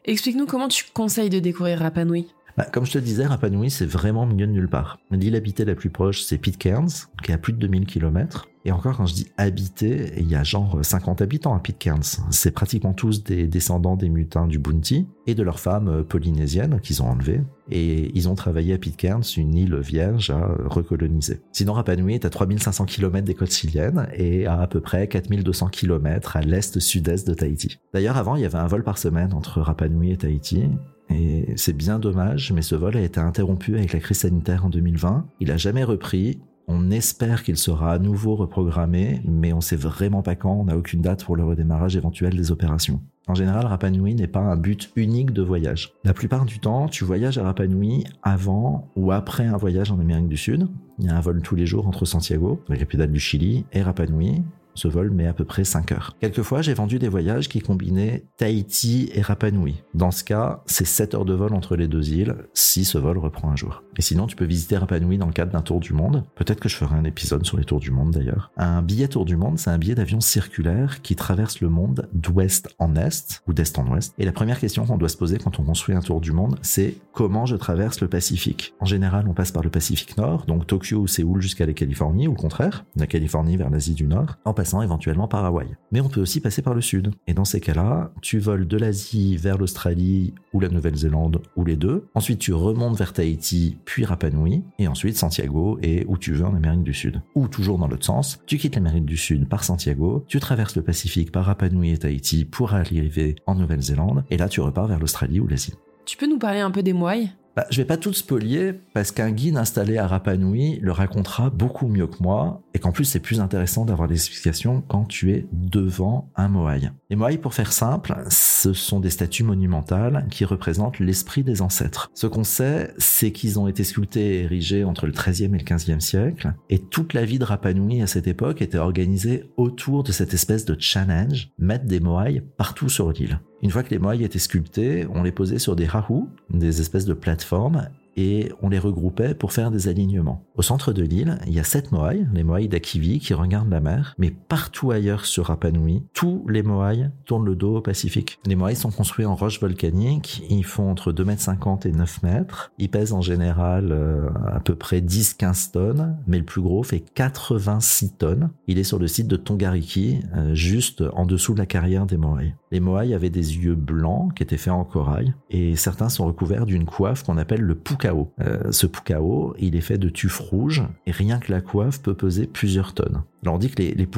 Explique-nous 0.04 0.46
comment 0.46 0.68
tu 0.68 0.84
conseilles 0.92 1.30
de 1.30 1.40
découvrir 1.40 1.78
Rapa 1.78 2.04
Nui. 2.04 2.28
Bah, 2.56 2.66
comme 2.72 2.86
je 2.86 2.92
te 2.92 2.98
disais, 2.98 3.26
Rapa 3.26 3.50
Nui, 3.50 3.70
c'est 3.70 3.86
vraiment 3.86 4.26
milieu 4.26 4.46
de 4.46 4.52
nulle 4.52 4.68
part. 4.68 4.98
L'île 5.10 5.34
habitée 5.34 5.64
la 5.64 5.74
plus 5.74 5.90
proche, 5.90 6.22
c'est 6.22 6.38
Pitcairn, 6.38 6.86
qui 7.22 7.32
est 7.32 7.34
à 7.34 7.38
plus 7.38 7.52
de 7.52 7.58
2000 7.58 7.86
km. 7.86 8.46
Et 8.66 8.72
encore, 8.72 8.96
quand 8.96 9.06
je 9.06 9.14
dis 9.14 9.26
habité, 9.36 10.12
il 10.16 10.28
y 10.28 10.34
a 10.34 10.42
genre 10.42 10.78
50 10.82 11.20
habitants 11.20 11.54
à 11.54 11.60
Pitcairn. 11.60 12.00
C'est 12.30 12.50
pratiquement 12.50 12.94
tous 12.94 13.22
des 13.22 13.46
descendants 13.46 13.96
des 13.96 14.08
mutins 14.08 14.46
du 14.46 14.58
Bounty 14.58 15.06
et 15.26 15.34
de 15.34 15.42
leurs 15.42 15.60
femmes 15.60 15.88
euh, 15.88 16.02
polynésiennes 16.02 16.80
qu'ils 16.80 17.02
ont 17.02 17.08
enlevées. 17.08 17.42
Et 17.70 18.10
ils 18.16 18.28
ont 18.28 18.34
travaillé 18.34 18.72
à 18.72 18.78
Pitcairn, 18.78 19.22
une 19.36 19.54
île 19.54 19.76
vierge 19.76 20.30
à 20.30 20.48
recoloniser. 20.64 21.40
Sinon, 21.52 21.74
Rapa 21.74 21.96
Nui 21.96 22.14
est 22.14 22.24
à 22.24 22.30
3500 22.30 22.86
km 22.86 23.26
des 23.26 23.34
côtes 23.34 23.52
chiliennes 23.52 24.08
et 24.14 24.46
à 24.46 24.64
à 24.64 24.66
peu 24.66 24.80
près 24.80 25.08
4200 25.08 25.68
km 25.68 26.36
à 26.36 26.40
l'est-sud-est 26.40 27.28
de 27.28 27.34
Tahiti. 27.34 27.78
D'ailleurs, 27.92 28.16
avant, 28.16 28.36
il 28.36 28.42
y 28.42 28.46
avait 28.46 28.58
un 28.58 28.66
vol 28.66 28.82
par 28.82 28.96
semaine 28.96 29.34
entre 29.34 29.60
Rapa 29.60 29.88
Nui 29.88 30.10
et 30.10 30.16
Tahiti. 30.16 30.70
Et 31.10 31.52
c'est 31.56 31.76
bien 31.76 31.98
dommage, 31.98 32.52
mais 32.52 32.62
ce 32.62 32.74
vol 32.74 32.96
a 32.96 33.00
été 33.00 33.20
interrompu 33.20 33.76
avec 33.76 33.92
la 33.92 33.98
crise 33.98 34.18
sanitaire 34.18 34.64
en 34.64 34.70
2020. 34.70 35.26
Il 35.40 35.50
a 35.50 35.58
jamais 35.58 35.84
repris 35.84 36.40
on 36.66 36.90
espère 36.90 37.42
qu'il 37.42 37.56
sera 37.56 37.92
à 37.92 37.98
nouveau 37.98 38.36
reprogrammé, 38.36 39.20
mais 39.24 39.52
on 39.52 39.60
sait 39.60 39.76
vraiment 39.76 40.22
pas 40.22 40.34
quand, 40.34 40.52
on 40.52 40.64
n'a 40.64 40.76
aucune 40.76 41.02
date 41.02 41.24
pour 41.24 41.36
le 41.36 41.44
redémarrage 41.44 41.96
éventuel 41.96 42.36
des 42.36 42.50
opérations. 42.50 43.00
En 43.26 43.34
général, 43.34 43.64
Rapa 43.64 43.90
Nui 43.90 44.14
n'est 44.14 44.26
pas 44.26 44.40
un 44.40 44.56
but 44.56 44.90
unique 44.96 45.32
de 45.32 45.42
voyage. 45.42 45.94
La 46.04 46.12
plupart 46.12 46.44
du 46.44 46.58
temps, 46.58 46.88
tu 46.88 47.04
voyages 47.04 47.38
à 47.38 47.44
Rapa 47.44 47.66
Nui 47.66 48.04
avant 48.22 48.90
ou 48.96 49.12
après 49.12 49.46
un 49.46 49.56
voyage 49.56 49.90
en 49.90 49.98
Amérique 49.98 50.28
du 50.28 50.36
Sud. 50.36 50.68
Il 50.98 51.06
y 51.06 51.08
a 51.08 51.16
un 51.16 51.20
vol 51.20 51.40
tous 51.40 51.54
les 51.54 51.66
jours 51.66 51.86
entre 51.86 52.04
Santiago, 52.04 52.60
la 52.68 52.76
capitale 52.76 53.10
du 53.10 53.20
Chili, 53.20 53.64
et 53.72 53.82
Rapa 53.82 54.06
Nui, 54.06 54.42
ce 54.74 54.88
vol 54.88 55.10
met 55.10 55.26
à 55.26 55.32
peu 55.32 55.44
près 55.44 55.64
5 55.64 55.92
heures. 55.92 56.16
Quelquefois, 56.20 56.62
j'ai 56.62 56.74
vendu 56.74 56.98
des 56.98 57.08
voyages 57.08 57.48
qui 57.48 57.60
combinaient 57.60 58.24
Tahiti 58.36 59.10
et 59.14 59.22
Rapa 59.22 59.50
Nui. 59.50 59.82
Dans 59.94 60.10
ce 60.10 60.24
cas, 60.24 60.62
c'est 60.66 60.86
7 60.86 61.14
heures 61.14 61.24
de 61.24 61.34
vol 61.34 61.54
entre 61.54 61.76
les 61.76 61.88
deux 61.88 62.10
îles, 62.12 62.36
si 62.54 62.84
ce 62.84 62.98
vol 62.98 63.18
reprend 63.18 63.50
un 63.50 63.56
jour. 63.56 63.82
Et 63.96 64.02
sinon, 64.02 64.26
tu 64.26 64.36
peux 64.36 64.44
visiter 64.44 64.76
Rapa 64.76 64.98
Nui 65.00 65.18
dans 65.18 65.26
le 65.26 65.32
cadre 65.32 65.52
d'un 65.52 65.62
tour 65.62 65.80
du 65.80 65.92
monde. 65.92 66.24
Peut-être 66.34 66.60
que 66.60 66.68
je 66.68 66.76
ferai 66.76 66.96
un 66.96 67.04
épisode 67.04 67.46
sur 67.46 67.56
les 67.56 67.64
tours 67.64 67.80
du 67.80 67.90
monde 67.90 68.10
d'ailleurs. 68.10 68.50
Un 68.56 68.82
billet 68.82 69.08
tour 69.08 69.24
du 69.24 69.36
monde, 69.36 69.58
c'est 69.58 69.70
un 69.70 69.78
billet 69.78 69.94
d'avion 69.94 70.20
circulaire 70.20 71.02
qui 71.02 71.16
traverse 71.16 71.60
le 71.60 71.68
monde 71.68 72.08
d'ouest 72.12 72.68
en 72.78 72.96
est, 72.96 73.42
ou 73.46 73.52
d'est 73.52 73.78
en 73.78 73.86
ouest. 73.88 74.14
Et 74.18 74.24
la 74.24 74.32
première 74.32 74.58
question 74.58 74.84
qu'on 74.84 74.98
doit 74.98 75.08
se 75.08 75.16
poser 75.16 75.38
quand 75.38 75.58
on 75.60 75.62
construit 75.62 75.94
un 75.94 76.00
tour 76.00 76.20
du 76.20 76.32
monde, 76.32 76.58
c'est 76.62 76.96
comment 77.12 77.46
je 77.46 77.56
traverse 77.56 78.00
le 78.00 78.08
Pacifique? 78.08 78.74
En 78.80 78.86
général, 78.86 79.26
on 79.28 79.34
passe 79.34 79.52
par 79.52 79.62
le 79.62 79.70
Pacifique 79.70 80.16
Nord, 80.16 80.46
donc 80.46 80.66
Tokyo 80.66 80.98
ou 80.98 81.06
Séoul 81.06 81.40
jusqu'à 81.40 81.66
la 81.66 81.72
Californie, 81.72 82.26
ou 82.26 82.32
le 82.32 82.36
contraire, 82.36 82.84
la 82.96 83.06
Californie 83.06 83.56
vers 83.56 83.70
l'Asie 83.70 83.94
du 83.94 84.06
Nord, 84.06 84.36
éventuellement 84.82 85.28
par 85.28 85.44
Hawaï. 85.44 85.68
Mais 85.92 86.00
on 86.00 86.08
peut 86.08 86.20
aussi 86.20 86.40
passer 86.40 86.62
par 86.62 86.74
le 86.74 86.80
sud. 86.80 87.12
Et 87.26 87.34
dans 87.34 87.44
ces 87.44 87.60
cas-là, 87.60 88.12
tu 88.22 88.38
voles 88.38 88.66
de 88.66 88.76
l'Asie 88.76 89.36
vers 89.36 89.58
l'Australie 89.58 90.34
ou 90.52 90.60
la 90.60 90.68
Nouvelle-Zélande 90.68 91.42
ou 91.56 91.64
les 91.64 91.76
deux. 91.76 92.08
Ensuite, 92.14 92.38
tu 92.38 92.52
remontes 92.52 92.96
vers 92.96 93.12
Tahiti, 93.12 93.78
puis 93.84 94.04
Rapa 94.04 94.30
Nui, 94.30 94.64
et 94.78 94.88
ensuite 94.88 95.16
Santiago 95.16 95.78
et 95.82 96.04
où 96.08 96.18
tu 96.18 96.32
veux 96.32 96.44
en 96.44 96.54
Amérique 96.54 96.82
du 96.82 96.94
Sud. 96.94 97.22
Ou 97.34 97.48
toujours 97.48 97.78
dans 97.78 97.88
l'autre 97.88 98.04
sens, 98.04 98.40
tu 98.46 98.58
quittes 98.58 98.74
l'Amérique 98.74 99.04
du 99.04 99.16
Sud 99.16 99.48
par 99.48 99.64
Santiago, 99.64 100.24
tu 100.28 100.40
traverses 100.40 100.76
le 100.76 100.82
Pacifique 100.82 101.32
par 101.32 101.44
Rapa 101.44 101.68
Nui 101.68 101.92
et 101.92 101.98
Tahiti 101.98 102.44
pour 102.44 102.74
arriver 102.74 103.36
en 103.46 103.54
Nouvelle-Zélande, 103.54 104.24
et 104.30 104.36
là 104.36 104.48
tu 104.48 104.60
repars 104.60 104.86
vers 104.86 104.98
l'Australie 104.98 105.40
ou 105.40 105.46
l'Asie. 105.46 105.74
Tu 106.04 106.16
peux 106.16 106.28
nous 106.28 106.38
parler 106.38 106.60
un 106.60 106.70
peu 106.70 106.82
des 106.82 106.92
moailles 106.92 107.30
bah, 107.56 107.66
je 107.70 107.76
vais 107.76 107.84
pas 107.84 107.96
tout 107.96 108.12
spolier 108.12 108.72
parce 108.92 109.12
qu'un 109.12 109.30
guide 109.30 109.56
installé 109.56 109.98
à 109.98 110.06
Rapa 110.06 110.36
Nui 110.36 110.78
le 110.80 110.92
racontera 110.92 111.50
beaucoup 111.50 111.86
mieux 111.86 112.06
que 112.06 112.22
moi 112.22 112.62
et 112.74 112.78
qu'en 112.78 112.90
plus 112.90 113.04
c'est 113.04 113.20
plus 113.20 113.40
intéressant 113.40 113.84
d'avoir 113.84 114.08
des 114.08 114.14
explications 114.14 114.82
quand 114.88 115.04
tu 115.04 115.32
es 115.32 115.46
devant 115.52 116.30
un 116.36 116.48
moai. 116.48 116.80
Les 117.10 117.16
moai, 117.16 117.38
pour 117.38 117.54
faire 117.54 117.72
simple, 117.72 118.16
ce 118.28 118.72
sont 118.72 118.98
des 118.98 119.10
statues 119.10 119.44
monumentales 119.44 120.26
qui 120.30 120.44
représentent 120.44 120.98
l'esprit 120.98 121.44
des 121.44 121.62
ancêtres. 121.62 122.10
Ce 122.14 122.26
qu'on 122.26 122.44
sait, 122.44 122.92
c'est 122.98 123.30
qu'ils 123.30 123.60
ont 123.60 123.68
été 123.68 123.84
sculptés 123.84 124.40
et 124.40 124.42
érigés 124.42 124.84
entre 124.84 125.06
le 125.06 125.12
13e 125.12 125.54
et 125.54 125.58
le 125.58 125.64
15e 125.64 126.00
siècle 126.00 126.54
et 126.70 126.80
toute 126.80 127.12
la 127.12 127.24
vie 127.24 127.38
de 127.38 127.44
Rapa 127.44 127.72
Nui 127.72 128.02
à 128.02 128.06
cette 128.06 128.26
époque 128.26 128.62
était 128.62 128.78
organisée 128.78 129.44
autour 129.56 130.02
de 130.02 130.12
cette 130.12 130.34
espèce 130.34 130.64
de 130.64 130.76
challenge, 130.78 131.50
mettre 131.58 131.84
des 131.84 132.00
moai 132.00 132.42
partout 132.56 132.88
sur 132.88 133.12
l'île. 133.12 133.38
Une 133.64 133.70
fois 133.70 133.82
que 133.82 133.88
les 133.88 133.98
moai 133.98 134.22
étaient 134.22 134.38
sculptés, 134.38 135.06
on 135.10 135.22
les 135.22 135.32
posait 135.32 135.58
sur 135.58 135.74
des 135.74 135.86
rahus, 135.86 136.26
des 136.50 136.82
espèces 136.82 137.06
de 137.06 137.14
plateformes, 137.14 137.88
et 138.16 138.52
on 138.62 138.68
les 138.68 138.78
regroupait 138.78 139.34
pour 139.34 139.52
faire 139.52 139.70
des 139.70 139.88
alignements. 139.88 140.44
Au 140.56 140.62
centre 140.62 140.92
de 140.92 141.02
l'île, 141.02 141.38
il 141.46 141.54
y 141.54 141.60
a 141.60 141.64
sept 141.64 141.92
moai, 141.92 142.24
les 142.32 142.44
moai 142.44 142.68
d'Akivi 142.68 143.18
qui 143.18 143.34
regardent 143.34 143.70
la 143.70 143.80
mer, 143.80 144.14
mais 144.18 144.30
partout 144.30 144.90
ailleurs 144.90 145.24
sur 145.26 145.46
Rapa 145.46 145.70
Nui, 145.70 146.04
tous 146.14 146.46
les 146.48 146.62
moai 146.62 147.08
tournent 147.24 147.44
le 147.44 147.56
dos 147.56 147.76
au 147.76 147.80
Pacifique. 147.80 148.38
Les 148.46 148.54
moai 148.54 148.74
sont 148.74 148.90
construits 148.90 149.26
en 149.26 149.34
roche 149.34 149.60
volcanique, 149.60 150.44
ils 150.48 150.64
font 150.64 150.90
entre 150.90 151.12
2,50 151.12 151.86
m 151.86 151.92
et 151.92 151.96
9 151.96 152.22
mètres, 152.22 152.72
ils 152.78 152.90
pèsent 152.90 153.12
en 153.12 153.20
général 153.20 153.90
euh, 153.92 154.28
à 154.46 154.60
peu 154.60 154.74
près 154.74 155.00
10-15 155.00 155.72
tonnes, 155.72 156.16
mais 156.26 156.38
le 156.38 156.44
plus 156.44 156.62
gros 156.62 156.82
fait 156.82 157.00
86 157.00 158.12
tonnes. 158.16 158.50
Il 158.66 158.78
est 158.78 158.84
sur 158.84 158.98
le 158.98 159.08
site 159.08 159.28
de 159.28 159.36
Tongariki, 159.36 160.20
euh, 160.36 160.54
juste 160.54 161.02
en 161.14 161.26
dessous 161.26 161.54
de 161.54 161.58
la 161.58 161.66
carrière 161.66 162.06
des 162.06 162.16
moai. 162.16 162.54
Les 162.70 162.80
moai 162.80 163.14
avaient 163.14 163.30
des 163.30 163.56
yeux 163.56 163.74
blancs 163.74 164.34
qui 164.34 164.42
étaient 164.42 164.56
faits 164.56 164.72
en 164.72 164.84
corail, 164.84 165.34
et 165.50 165.76
certains 165.76 166.08
sont 166.08 166.26
recouverts 166.26 166.66
d'une 166.66 166.84
coiffe 166.84 167.22
qu'on 167.22 167.38
appelle 167.38 167.60
le 167.60 167.74
pouka 167.74 168.03
euh, 168.40 168.70
ce 168.70 168.86
pukao, 168.86 169.54
il 169.58 169.76
est 169.76 169.80
fait 169.80 169.98
de 169.98 170.08
tuf 170.08 170.38
rouge 170.38 170.82
et 171.06 171.10
rien 171.10 171.38
que 171.38 171.52
la 171.52 171.60
coiffe 171.60 172.02
peut 172.02 172.14
peser 172.14 172.46
plusieurs 172.46 172.94
tonnes. 172.94 173.22
Alors 173.44 173.56
on 173.56 173.58
dit 173.58 173.68
que 173.68 173.82
les, 173.82 173.94
les 173.94 174.08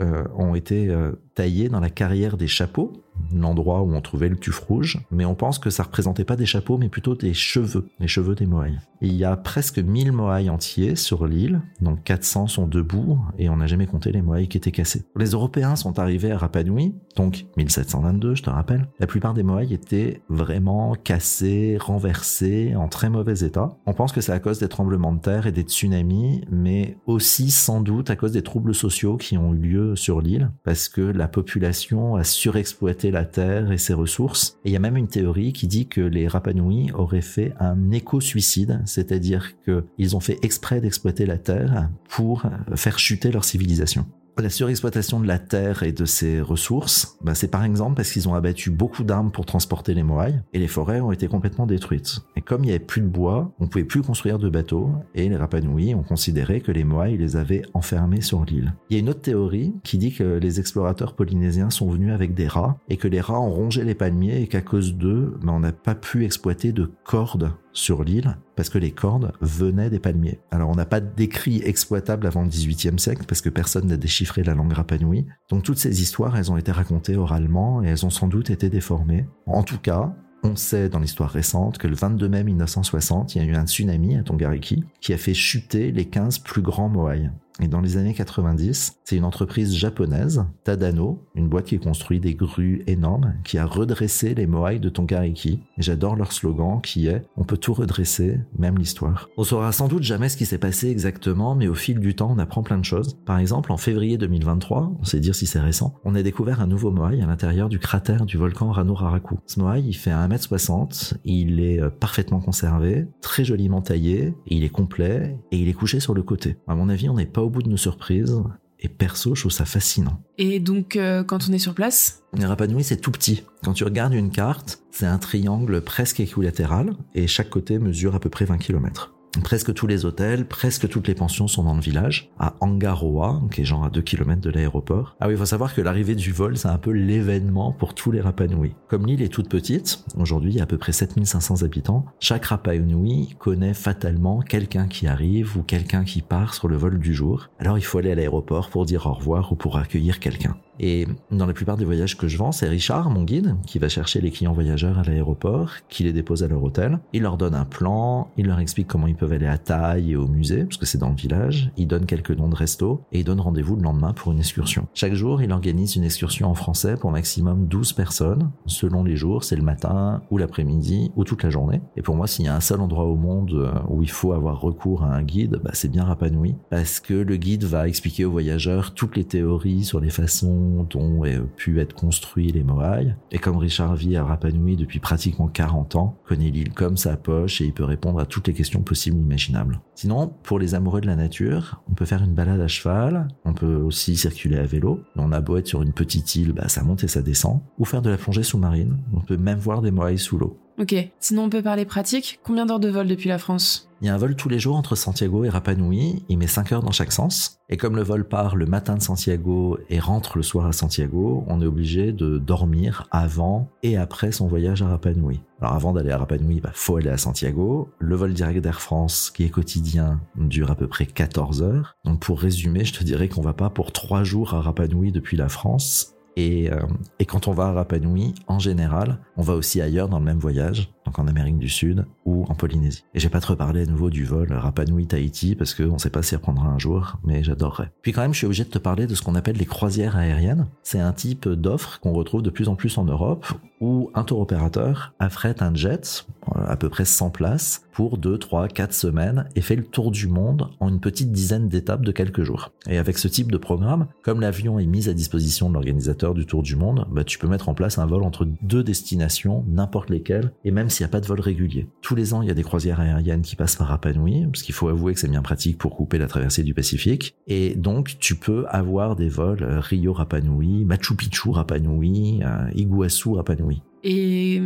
euh, 0.00 0.24
ont 0.36 0.56
été 0.56 0.88
euh, 0.88 1.12
taillés 1.38 1.68
dans 1.68 1.78
la 1.78 1.90
carrière 1.90 2.36
des 2.36 2.48
chapeaux, 2.48 2.92
l'endroit 3.32 3.82
où 3.82 3.94
on 3.94 4.00
trouvait 4.00 4.28
le 4.28 4.36
tuf 4.36 4.58
rouge, 4.58 4.98
mais 5.12 5.24
on 5.24 5.36
pense 5.36 5.60
que 5.60 5.70
ça 5.70 5.84
représentait 5.84 6.24
pas 6.24 6.34
des 6.34 6.46
chapeaux, 6.46 6.78
mais 6.78 6.88
plutôt 6.88 7.14
des 7.14 7.34
cheveux, 7.34 7.88
les 8.00 8.08
cheveux 8.08 8.34
des 8.34 8.46
Moai. 8.46 8.72
Il 9.00 9.14
y 9.14 9.24
a 9.24 9.36
presque 9.36 9.78
1000 9.78 10.10
Moai 10.10 10.50
entiers 10.50 10.96
sur 10.96 11.28
l'île, 11.28 11.60
donc 11.80 12.02
400 12.02 12.48
sont 12.48 12.66
debout, 12.66 13.20
et 13.38 13.48
on 13.48 13.56
n'a 13.58 13.68
jamais 13.68 13.86
compté 13.86 14.10
les 14.10 14.22
Moai 14.22 14.48
qui 14.48 14.56
étaient 14.56 14.72
cassés. 14.72 15.04
Les 15.16 15.30
Européens 15.30 15.76
sont 15.76 16.00
arrivés 16.00 16.32
à 16.32 16.38
Rapa 16.38 16.64
Nui, 16.64 16.96
donc 17.14 17.46
1722, 17.56 18.34
je 18.34 18.42
te 18.42 18.50
rappelle. 18.50 18.88
La 18.98 19.06
plupart 19.06 19.34
des 19.34 19.44
Moai 19.44 19.72
étaient 19.72 20.22
vraiment 20.28 20.94
cassés, 20.94 21.76
renversés, 21.80 22.74
en 22.74 22.88
très 22.88 23.10
mauvais 23.10 23.38
état. 23.44 23.70
On 23.86 23.94
pense 23.94 24.10
que 24.10 24.20
c'est 24.20 24.32
à 24.32 24.40
cause 24.40 24.58
des 24.58 24.68
tremblements 24.68 25.12
de 25.12 25.20
terre 25.20 25.46
et 25.46 25.52
des 25.52 25.62
tsunamis, 25.62 26.44
mais 26.50 26.96
aussi 27.06 27.52
sans 27.52 27.80
doute 27.80 28.10
à 28.10 28.16
cause 28.16 28.32
des 28.32 28.42
troubles 28.48 28.74
sociaux 28.74 29.18
qui 29.18 29.36
ont 29.36 29.52
eu 29.52 29.58
lieu 29.58 29.94
sur 29.94 30.22
l'île, 30.22 30.50
parce 30.64 30.88
que 30.88 31.02
la 31.02 31.28
population 31.28 32.16
a 32.16 32.24
surexploité 32.24 33.10
la 33.10 33.26
terre 33.26 33.72
et 33.72 33.76
ses 33.76 33.92
ressources. 33.92 34.58
Et 34.64 34.70
il 34.70 34.72
y 34.72 34.76
a 34.76 34.80
même 34.80 34.96
une 34.96 35.06
théorie 35.06 35.52
qui 35.52 35.66
dit 35.66 35.86
que 35.86 36.00
les 36.00 36.26
Rapanui 36.26 36.90
auraient 36.92 37.20
fait 37.20 37.52
un 37.60 37.90
éco-suicide, 37.90 38.80
c'est-à-dire 38.86 39.52
qu'ils 39.64 40.16
ont 40.16 40.20
fait 40.20 40.38
exprès 40.40 40.80
d'exploiter 40.80 41.26
la 41.26 41.36
terre 41.36 41.90
pour 42.08 42.46
faire 42.74 42.98
chuter 42.98 43.30
leur 43.32 43.44
civilisation. 43.44 44.06
La 44.40 44.50
surexploitation 44.50 45.18
de 45.18 45.26
la 45.26 45.40
terre 45.40 45.82
et 45.82 45.90
de 45.90 46.04
ses 46.04 46.40
ressources, 46.40 47.18
bah 47.22 47.34
c'est 47.34 47.48
par 47.48 47.64
exemple 47.64 47.96
parce 47.96 48.12
qu'ils 48.12 48.28
ont 48.28 48.34
abattu 48.34 48.70
beaucoup 48.70 49.02
d'arbres 49.02 49.32
pour 49.32 49.46
transporter 49.46 49.94
les 49.94 50.04
Moai 50.04 50.32
et 50.52 50.60
les 50.60 50.68
forêts 50.68 51.00
ont 51.00 51.10
été 51.10 51.26
complètement 51.26 51.66
détruites. 51.66 52.20
Et 52.36 52.40
comme 52.40 52.62
il 52.62 52.68
n'y 52.68 52.70
avait 52.70 52.78
plus 52.78 53.00
de 53.00 53.08
bois, 53.08 53.52
on 53.58 53.66
pouvait 53.66 53.84
plus 53.84 54.00
construire 54.00 54.38
de 54.38 54.48
bateaux 54.48 54.92
et 55.16 55.28
les 55.28 55.36
Rapanui 55.36 55.92
ont 55.96 56.04
considéré 56.04 56.60
que 56.60 56.70
les 56.70 56.84
Moai 56.84 57.16
les 57.16 57.34
avaient 57.34 57.62
enfermés 57.74 58.20
sur 58.20 58.44
l'île. 58.44 58.74
Il 58.90 58.94
y 58.94 58.96
a 58.96 59.00
une 59.00 59.08
autre 59.08 59.22
théorie 59.22 59.74
qui 59.82 59.98
dit 59.98 60.14
que 60.14 60.38
les 60.38 60.60
explorateurs 60.60 61.16
polynésiens 61.16 61.70
sont 61.70 61.90
venus 61.90 62.12
avec 62.12 62.34
des 62.34 62.46
rats 62.46 62.78
et 62.88 62.96
que 62.96 63.08
les 63.08 63.20
rats 63.20 63.40
ont 63.40 63.50
rongé 63.50 63.82
les 63.82 63.96
palmiers 63.96 64.40
et 64.40 64.46
qu'à 64.46 64.60
cause 64.60 64.94
d'eux, 64.94 65.36
bah 65.42 65.52
on 65.52 65.60
n'a 65.60 65.72
pas 65.72 65.96
pu 65.96 66.24
exploiter 66.24 66.70
de 66.70 66.88
cordes 67.02 67.50
sur 67.78 68.02
l'île 68.02 68.36
parce 68.56 68.68
que 68.68 68.78
les 68.78 68.90
cordes 68.90 69.32
venaient 69.40 69.90
des 69.90 70.00
palmiers. 70.00 70.40
Alors 70.50 70.68
on 70.68 70.74
n'a 70.74 70.84
pas 70.84 71.00
d'écrit 71.00 71.62
exploitable 71.64 72.26
avant 72.26 72.42
le 72.42 72.48
XVIIIe 72.48 72.98
siècle 72.98 73.24
parce 73.26 73.40
que 73.40 73.48
personne 73.48 73.86
n'a 73.86 73.96
déchiffré 73.96 74.42
la 74.42 74.54
langue 74.54 74.72
rapanui. 74.72 75.26
Donc 75.48 75.62
toutes 75.62 75.78
ces 75.78 76.02
histoires, 76.02 76.36
elles 76.36 76.50
ont 76.50 76.56
été 76.56 76.72
racontées 76.72 77.16
oralement 77.16 77.82
et 77.82 77.88
elles 77.88 78.04
ont 78.04 78.10
sans 78.10 78.26
doute 78.26 78.50
été 78.50 78.68
déformées. 78.68 79.26
En 79.46 79.62
tout 79.62 79.78
cas, 79.78 80.14
on 80.42 80.56
sait 80.56 80.88
dans 80.88 80.98
l'histoire 80.98 81.30
récente 81.30 81.78
que 81.78 81.88
le 81.88 81.94
22 81.94 82.28
mai 82.28 82.44
1960, 82.44 83.34
il 83.34 83.42
y 83.42 83.44
a 83.44 83.48
eu 83.48 83.54
un 83.54 83.66
tsunami 83.66 84.16
à 84.16 84.22
Tongariki 84.22 84.84
qui 85.00 85.12
a 85.12 85.18
fait 85.18 85.34
chuter 85.34 85.90
les 85.92 86.04
15 86.04 86.38
plus 86.40 86.62
grands 86.62 86.88
Moai. 86.88 87.30
Et 87.60 87.68
dans 87.68 87.80
les 87.80 87.96
années 87.96 88.14
90, 88.14 88.98
c'est 89.04 89.16
une 89.16 89.24
entreprise 89.24 89.74
japonaise, 89.74 90.44
Tadano, 90.64 91.26
une 91.34 91.48
boîte 91.48 91.66
qui 91.66 91.78
construit 91.78 92.20
des 92.20 92.34
grues 92.34 92.84
énormes, 92.86 93.34
qui 93.44 93.58
a 93.58 93.66
redressé 93.66 94.34
les 94.34 94.46
Moai 94.46 94.78
de 94.78 94.88
Tongariki. 94.88 95.60
Et 95.76 95.82
j'adore 95.82 96.14
leur 96.14 96.32
slogan 96.32 96.80
qui 96.80 97.08
est 97.08 97.24
On 97.36 97.44
peut 97.44 97.56
tout 97.56 97.74
redresser, 97.74 98.40
même 98.56 98.78
l'histoire. 98.78 99.28
On 99.36 99.42
saura 99.42 99.72
sans 99.72 99.88
doute 99.88 100.04
jamais 100.04 100.28
ce 100.28 100.36
qui 100.36 100.46
s'est 100.46 100.58
passé 100.58 100.88
exactement, 100.88 101.56
mais 101.56 101.66
au 101.66 101.74
fil 101.74 101.98
du 101.98 102.14
temps, 102.14 102.30
on 102.30 102.38
apprend 102.38 102.62
plein 102.62 102.78
de 102.78 102.84
choses. 102.84 103.16
Par 103.26 103.38
exemple, 103.38 103.72
en 103.72 103.76
février 103.76 104.18
2023, 104.18 104.92
on 105.00 105.04
sait 105.04 105.20
dire 105.20 105.34
si 105.34 105.46
c'est 105.46 105.60
récent, 105.60 105.94
on 106.04 106.14
a 106.14 106.22
découvert 106.22 106.60
un 106.60 106.66
nouveau 106.66 106.92
Moai 106.92 107.20
à 107.20 107.26
l'intérieur 107.26 107.68
du 107.68 107.78
cratère 107.78 108.24
du 108.24 108.36
volcan 108.36 108.70
Ranuraraku. 108.70 109.38
Ce 109.46 109.58
Moai, 109.58 109.80
il 109.80 109.94
fait 109.94 110.12
1m60, 110.12 111.14
il 111.24 111.60
est 111.60 111.80
euh, 111.80 111.90
parfaitement 111.90 112.40
conservé, 112.40 113.06
très 113.20 113.44
joliment 113.44 113.82
taillé, 113.82 114.34
il 114.46 114.62
est 114.62 114.68
complet, 114.68 115.38
et 115.50 115.58
il 115.58 115.68
est 115.68 115.72
couché 115.72 115.98
sur 115.98 116.14
le 116.14 116.22
côté. 116.22 116.56
À 116.68 116.74
mon 116.74 116.88
avis, 116.88 117.08
on 117.08 117.14
n'est 117.14 117.26
pas 117.26 117.47
au 117.48 117.50
bout 117.50 117.62
de 117.62 117.68
nos 117.68 117.76
surprises. 117.76 118.40
Et 118.80 118.88
perso, 118.88 119.34
je 119.34 119.42
trouve 119.42 119.52
ça 119.52 119.64
fascinant. 119.64 120.22
Et 120.36 120.60
donc, 120.60 120.94
euh, 120.94 121.24
quand 121.24 121.48
on 121.48 121.52
est 121.52 121.58
sur 121.58 121.74
place 121.74 122.22
Les 122.32 122.44
Rapa 122.44 122.68
Nui, 122.68 122.84
c'est 122.84 122.98
tout 122.98 123.10
petit. 123.10 123.42
Quand 123.64 123.72
tu 123.72 123.82
regardes 123.82 124.14
une 124.14 124.30
carte, 124.30 124.82
c'est 124.92 125.06
un 125.06 125.18
triangle 125.18 125.80
presque 125.80 126.20
équilatéral 126.20 126.92
et 127.14 127.26
chaque 127.26 127.50
côté 127.50 127.80
mesure 127.80 128.14
à 128.14 128.20
peu 128.20 128.30
près 128.30 128.44
20 128.44 128.58
km. 128.58 129.17
Presque 129.42 129.72
tous 129.74 129.86
les 129.86 130.04
hôtels, 130.04 130.46
presque 130.46 130.88
toutes 130.88 131.08
les 131.08 131.14
pensions 131.14 131.48
sont 131.48 131.64
dans 131.64 131.74
le 131.74 131.80
village, 131.80 132.30
à 132.38 132.54
Angaroa, 132.60 133.42
qui 133.50 133.62
est 133.62 133.64
genre 133.64 133.84
à 133.84 133.90
2 133.90 134.02
km 134.02 134.40
de 134.40 134.50
l'aéroport. 134.50 135.16
Ah 135.20 135.26
oui, 135.26 135.34
il 135.34 135.38
faut 135.38 135.46
savoir 135.46 135.74
que 135.74 135.80
l'arrivée 135.80 136.14
du 136.14 136.32
vol, 136.32 136.56
c'est 136.56 136.68
un 136.68 136.78
peu 136.78 136.90
l'événement 136.90 137.72
pour 137.72 137.94
tous 137.94 138.10
les 138.10 138.20
Rapa 138.20 138.46
Nui. 138.46 138.74
Comme 138.88 139.06
l'île 139.06 139.22
est 139.22 139.32
toute 139.32 139.48
petite, 139.48 140.04
aujourd'hui 140.16 140.52
il 140.52 140.56
y 140.56 140.60
a 140.60 140.64
à 140.64 140.66
peu 140.66 140.78
près 140.78 140.92
7500 140.92 141.62
habitants, 141.62 142.04
chaque 142.20 142.46
Rapa 142.46 142.76
Nui 142.76 143.36
connaît 143.38 143.74
fatalement 143.74 144.40
quelqu'un 144.40 144.86
qui 144.86 145.06
arrive 145.06 145.56
ou 145.56 145.62
quelqu'un 145.62 146.04
qui 146.04 146.22
part 146.22 146.54
sur 146.54 146.68
le 146.68 146.76
vol 146.76 146.98
du 146.98 147.14
jour. 147.14 147.48
Alors 147.58 147.78
il 147.78 147.84
faut 147.84 147.98
aller 147.98 148.12
à 148.12 148.14
l'aéroport 148.14 148.70
pour 148.70 148.86
dire 148.86 149.06
au 149.06 149.14
revoir 149.14 149.52
ou 149.52 149.56
pour 149.56 149.76
accueillir 149.76 150.20
quelqu'un. 150.20 150.56
Et 150.80 151.06
dans 151.30 151.46
la 151.46 151.52
plupart 151.52 151.76
des 151.76 151.84
voyages 151.84 152.16
que 152.16 152.28
je 152.28 152.38
vends, 152.38 152.52
c'est 152.52 152.68
Richard, 152.68 153.10
mon 153.10 153.24
guide, 153.24 153.56
qui 153.66 153.78
va 153.78 153.88
chercher 153.88 154.20
les 154.20 154.30
clients 154.30 154.52
voyageurs 154.52 154.98
à 154.98 155.02
l'aéroport, 155.02 155.72
qui 155.88 156.04
les 156.04 156.12
dépose 156.12 156.42
à 156.42 156.48
leur 156.48 156.62
hôtel. 156.62 156.98
Il 157.12 157.22
leur 157.22 157.36
donne 157.36 157.54
un 157.54 157.64
plan, 157.64 158.30
il 158.36 158.46
leur 158.46 158.60
explique 158.60 158.86
comment 158.86 159.06
ils 159.06 159.16
peuvent 159.16 159.32
aller 159.32 159.46
à 159.46 159.58
Taille 159.58 160.12
et 160.12 160.16
au 160.16 160.28
musée, 160.28 160.64
parce 160.64 160.76
que 160.76 160.86
c'est 160.86 160.98
dans 160.98 161.10
le 161.10 161.16
village. 161.16 161.70
Il 161.76 161.88
donne 161.88 162.06
quelques 162.06 162.30
noms 162.30 162.48
de 162.48 162.54
restos 162.54 163.02
et 163.12 163.20
il 163.20 163.24
donne 163.24 163.40
rendez-vous 163.40 163.76
le 163.76 163.82
lendemain 163.82 164.12
pour 164.12 164.32
une 164.32 164.38
excursion. 164.38 164.86
Chaque 164.94 165.14
jour, 165.14 165.42
il 165.42 165.52
organise 165.52 165.96
une 165.96 166.04
excursion 166.04 166.48
en 166.48 166.54
français 166.54 166.96
pour 166.96 167.10
maximum 167.10 167.66
12 167.66 167.92
personnes. 167.92 168.50
Selon 168.66 169.04
les 169.04 169.16
jours, 169.16 169.44
c'est 169.44 169.56
le 169.56 169.62
matin 169.62 170.22
ou 170.30 170.38
l'après-midi 170.38 171.10
ou 171.16 171.24
toute 171.24 171.42
la 171.42 171.50
journée. 171.50 171.80
Et 171.96 172.02
pour 172.02 172.16
moi, 172.16 172.26
s'il 172.26 172.44
y 172.44 172.48
a 172.48 172.54
un 172.54 172.60
seul 172.60 172.80
endroit 172.80 173.04
au 173.04 173.16
monde 173.16 173.72
où 173.88 174.02
il 174.02 174.10
faut 174.10 174.32
avoir 174.32 174.60
recours 174.60 175.02
à 175.02 175.14
un 175.14 175.22
guide, 175.22 175.60
bah, 175.62 175.70
c'est 175.72 175.90
bien 175.90 176.04
Rapa 176.04 176.30
Nui, 176.30 176.54
parce 176.70 177.00
que 177.00 177.14
le 177.14 177.36
guide 177.36 177.64
va 177.64 177.88
expliquer 177.88 178.24
aux 178.24 178.30
voyageurs 178.30 178.94
toutes 178.94 179.16
les 179.16 179.24
théories 179.24 179.84
sur 179.84 180.00
les 180.00 180.10
façons 180.10 180.67
dont 180.68 181.00
ont 181.00 181.22
pu 181.56 181.80
être 181.80 181.94
construits 181.94 182.52
les 182.52 182.62
Moai. 182.62 183.14
Et 183.30 183.38
comme 183.38 183.56
Richard 183.56 183.96
vit 183.96 184.16
à 184.16 184.24
Rapa 184.24 184.50
Nui 184.50 184.76
depuis 184.76 185.00
pratiquement 185.00 185.48
40 185.48 185.96
ans, 185.96 186.16
connaît 186.26 186.50
l'île 186.50 186.72
comme 186.72 186.96
sa 186.96 187.16
poche 187.16 187.60
et 187.60 187.66
il 187.66 187.72
peut 187.72 187.84
répondre 187.84 188.18
à 188.18 188.26
toutes 188.26 188.48
les 188.48 188.54
questions 188.54 188.82
possibles 188.82 189.18
et 189.18 189.22
imaginables. 189.22 189.80
Sinon, 190.00 190.32
pour 190.44 190.60
les 190.60 190.76
amoureux 190.76 191.00
de 191.00 191.08
la 191.08 191.16
nature, 191.16 191.82
on 191.90 191.94
peut 191.94 192.04
faire 192.04 192.22
une 192.22 192.32
balade 192.32 192.60
à 192.60 192.68
cheval, 192.68 193.26
on 193.44 193.52
peut 193.52 193.74
aussi 193.74 194.14
circuler 194.14 194.56
à 194.56 194.62
vélo. 194.62 195.00
On 195.16 195.32
a 195.32 195.40
beau 195.40 195.56
être 195.56 195.66
sur 195.66 195.82
une 195.82 195.92
petite 195.92 196.36
île, 196.36 196.52
bah, 196.52 196.68
ça 196.68 196.84
monte 196.84 197.02
et 197.02 197.08
ça 197.08 197.20
descend. 197.20 197.62
Ou 197.80 197.84
faire 197.84 198.00
de 198.00 198.08
la 198.08 198.16
plongée 198.16 198.44
sous-marine. 198.44 198.98
On 199.12 199.18
peut 199.18 199.36
même 199.36 199.58
voir 199.58 199.82
des 199.82 199.90
Moai 199.90 200.16
sous 200.16 200.38
l'eau. 200.38 200.56
Ok, 200.78 200.94
sinon 201.18 201.42
on 201.42 201.50
peut 201.50 201.62
parler 201.62 201.84
pratique. 201.84 202.38
Combien 202.44 202.64
d'heures 202.64 202.78
de 202.78 202.88
vol 202.88 203.08
depuis 203.08 203.28
la 203.28 203.38
France? 203.38 203.88
Il 204.00 204.06
y 204.06 204.10
a 204.10 204.14
un 204.14 204.18
vol 204.18 204.36
tous 204.36 204.48
les 204.48 204.60
jours 204.60 204.76
entre 204.76 204.94
Santiago 204.94 205.42
et 205.42 205.48
Rapa 205.48 205.74
Nui, 205.74 206.22
il 206.28 206.38
met 206.38 206.46
5 206.46 206.70
heures 206.70 206.82
dans 206.84 206.92
chaque 206.92 207.10
sens. 207.10 207.58
Et 207.68 207.76
comme 207.76 207.96
le 207.96 208.04
vol 208.04 208.28
part 208.28 208.54
le 208.54 208.64
matin 208.64 208.94
de 208.94 209.02
Santiago 209.02 209.76
et 209.90 209.98
rentre 209.98 210.36
le 210.36 210.44
soir 210.44 210.66
à 210.66 210.72
Santiago, 210.72 211.44
on 211.48 211.60
est 211.60 211.66
obligé 211.66 212.12
de 212.12 212.38
dormir 212.38 213.08
avant 213.10 213.68
et 213.82 213.96
après 213.96 214.30
son 214.30 214.46
voyage 214.46 214.82
à 214.82 214.86
Rapa 214.86 215.12
Nui. 215.14 215.40
Alors 215.60 215.74
avant 215.74 215.92
d'aller 215.92 216.12
à 216.12 216.18
Rapa 216.18 216.38
Nui, 216.38 216.60
bah, 216.60 216.70
faut 216.72 216.96
aller 216.96 217.10
à 217.10 217.18
Santiago. 217.18 217.88
Le 217.98 218.14
vol 218.14 218.32
direct 218.32 218.60
d'Air 218.60 218.80
France, 218.80 219.32
qui 219.34 219.42
est 219.42 219.50
quotidien, 219.50 219.87
dure 220.36 220.70
à 220.70 220.74
peu 220.74 220.88
près 220.88 221.06
14 221.06 221.62
heures. 221.62 221.96
Donc 222.04 222.20
pour 222.20 222.40
résumer, 222.40 222.84
je 222.84 222.92
te 222.92 223.04
dirais 223.04 223.28
qu'on 223.28 223.42
va 223.42 223.52
pas 223.52 223.70
pour 223.70 223.92
3 223.92 224.24
jours 224.24 224.54
à 224.54 224.60
Rapa 224.60 224.86
Nui 224.88 225.12
depuis 225.12 225.36
la 225.36 225.48
France. 225.48 226.14
Et, 226.36 226.70
euh, 226.70 226.78
et, 227.18 227.24
quand 227.24 227.48
on 227.48 227.52
va 227.52 227.64
à 227.64 227.72
Rapa 227.72 227.98
Nui, 227.98 228.32
en 228.46 228.60
général, 228.60 229.18
on 229.36 229.42
va 229.42 229.54
aussi 229.54 229.80
ailleurs 229.80 230.08
dans 230.08 230.20
le 230.20 230.24
même 230.24 230.38
voyage, 230.38 230.88
donc 231.04 231.18
en 231.18 231.26
Amérique 231.26 231.58
du 231.58 231.68
Sud 231.68 232.06
ou 232.26 232.44
en 232.48 232.54
Polynésie. 232.54 233.02
Et 233.12 233.18
j'ai 233.18 233.28
pas 233.28 233.40
trop 233.40 233.56
parlé 233.56 233.82
à 233.82 233.86
nouveau 233.86 234.08
du 234.08 234.24
vol 234.24 234.52
Rapa 234.52 234.84
Nui 234.84 235.08
Tahiti 235.08 235.56
parce 235.56 235.74
qu'on 235.74 235.98
sait 235.98 236.10
pas 236.10 236.22
s'y 236.22 236.36
reprendra 236.36 236.68
un 236.68 236.78
jour, 236.78 237.16
mais 237.24 237.42
j'adorerais. 237.42 237.90
Puis 238.02 238.12
quand 238.12 238.22
même, 238.22 238.34
je 238.34 238.38
suis 238.38 238.46
obligé 238.46 238.62
de 238.62 238.68
te 238.68 238.78
parler 238.78 239.08
de 239.08 239.16
ce 239.16 239.22
qu'on 239.22 239.34
appelle 239.34 239.56
les 239.56 239.66
croisières 239.66 240.16
aériennes. 240.16 240.68
C'est 240.84 241.00
un 241.00 241.12
type 241.12 241.48
d'offre 241.48 241.98
qu'on 241.98 242.12
retrouve 242.12 242.42
de 242.42 242.50
plus 242.50 242.68
en 242.68 242.76
plus 242.76 242.98
en 242.98 243.04
Europe 243.04 243.44
où 243.80 244.10
un 244.14 244.24
tour 244.24 244.40
opérateur 244.40 245.14
affrète 245.18 245.62
un 245.62 245.74
jet, 245.74 246.26
à 246.54 246.76
peu 246.76 246.88
près 246.88 247.04
100 247.04 247.30
places, 247.30 247.82
pour 247.92 248.16
2, 248.16 248.38
3, 248.38 248.68
4 248.68 248.94
semaines 248.94 249.48
et 249.56 249.60
fait 249.60 249.74
le 249.74 249.82
tour 249.82 250.12
du 250.12 250.28
monde 250.28 250.70
en 250.78 250.88
une 250.88 251.00
petite 251.00 251.32
dizaine 251.32 251.68
d'étapes 251.68 252.04
de 252.04 252.12
quelques 252.12 252.44
jours. 252.44 252.70
Et 252.88 252.96
avec 252.96 253.18
ce 253.18 253.26
type 253.26 253.50
de 253.50 253.58
programme, 253.58 254.06
comme 254.22 254.40
l'avion 254.40 254.78
est 254.78 254.86
mis 254.86 255.08
à 255.08 255.14
disposition 255.14 255.68
de 255.68 255.74
l'organisateur 255.74 256.32
du 256.32 256.46
tour 256.46 256.62
du 256.62 256.76
monde, 256.76 257.08
bah, 257.10 257.24
tu 257.24 257.38
peux 257.38 257.48
mettre 257.48 257.68
en 257.68 257.74
place 257.74 257.98
un 257.98 258.06
vol 258.06 258.22
entre 258.22 258.46
deux 258.62 258.84
destinations, 258.84 259.64
n'importe 259.66 260.10
lesquelles, 260.10 260.52
et 260.64 260.70
même 260.70 260.90
s'il 260.90 261.04
n'y 261.04 261.08
a 261.08 261.10
pas 261.10 261.20
de 261.20 261.26
vol 261.26 261.40
régulier. 261.40 261.88
Tous 262.00 262.14
les 262.14 262.34
ans, 262.34 262.42
il 262.42 262.46
y 262.46 262.52
a 262.52 262.54
des 262.54 262.62
croisières 262.62 263.00
aériennes 263.00 263.42
qui 263.42 263.56
passent 263.56 263.74
par 263.74 263.88
Rapa 263.88 264.12
Nui, 264.12 264.46
parce 264.46 264.62
qu'il 264.62 264.76
faut 264.76 264.88
avouer 264.88 265.12
que 265.12 265.18
c'est 265.18 265.28
bien 265.28 265.42
pratique 265.42 265.76
pour 265.76 265.96
couper 265.96 266.18
la 266.18 266.28
traversée 266.28 266.62
du 266.62 266.74
Pacifique. 266.74 267.34
Et 267.48 267.74
donc, 267.74 268.16
tu 268.20 268.36
peux 268.36 268.64
avoir 268.68 269.16
des 269.16 269.28
vols 269.28 269.64
Rio 269.64 270.12
Rapa 270.12 270.40
Nui, 270.40 270.84
Machu 270.84 271.16
Picchu 271.16 271.50
Rapa 271.50 271.80
Nui, 271.80 272.42
Iguazu 272.76 273.30
Rapa 273.30 273.56
Nui. 273.56 273.67
Et 274.04 274.62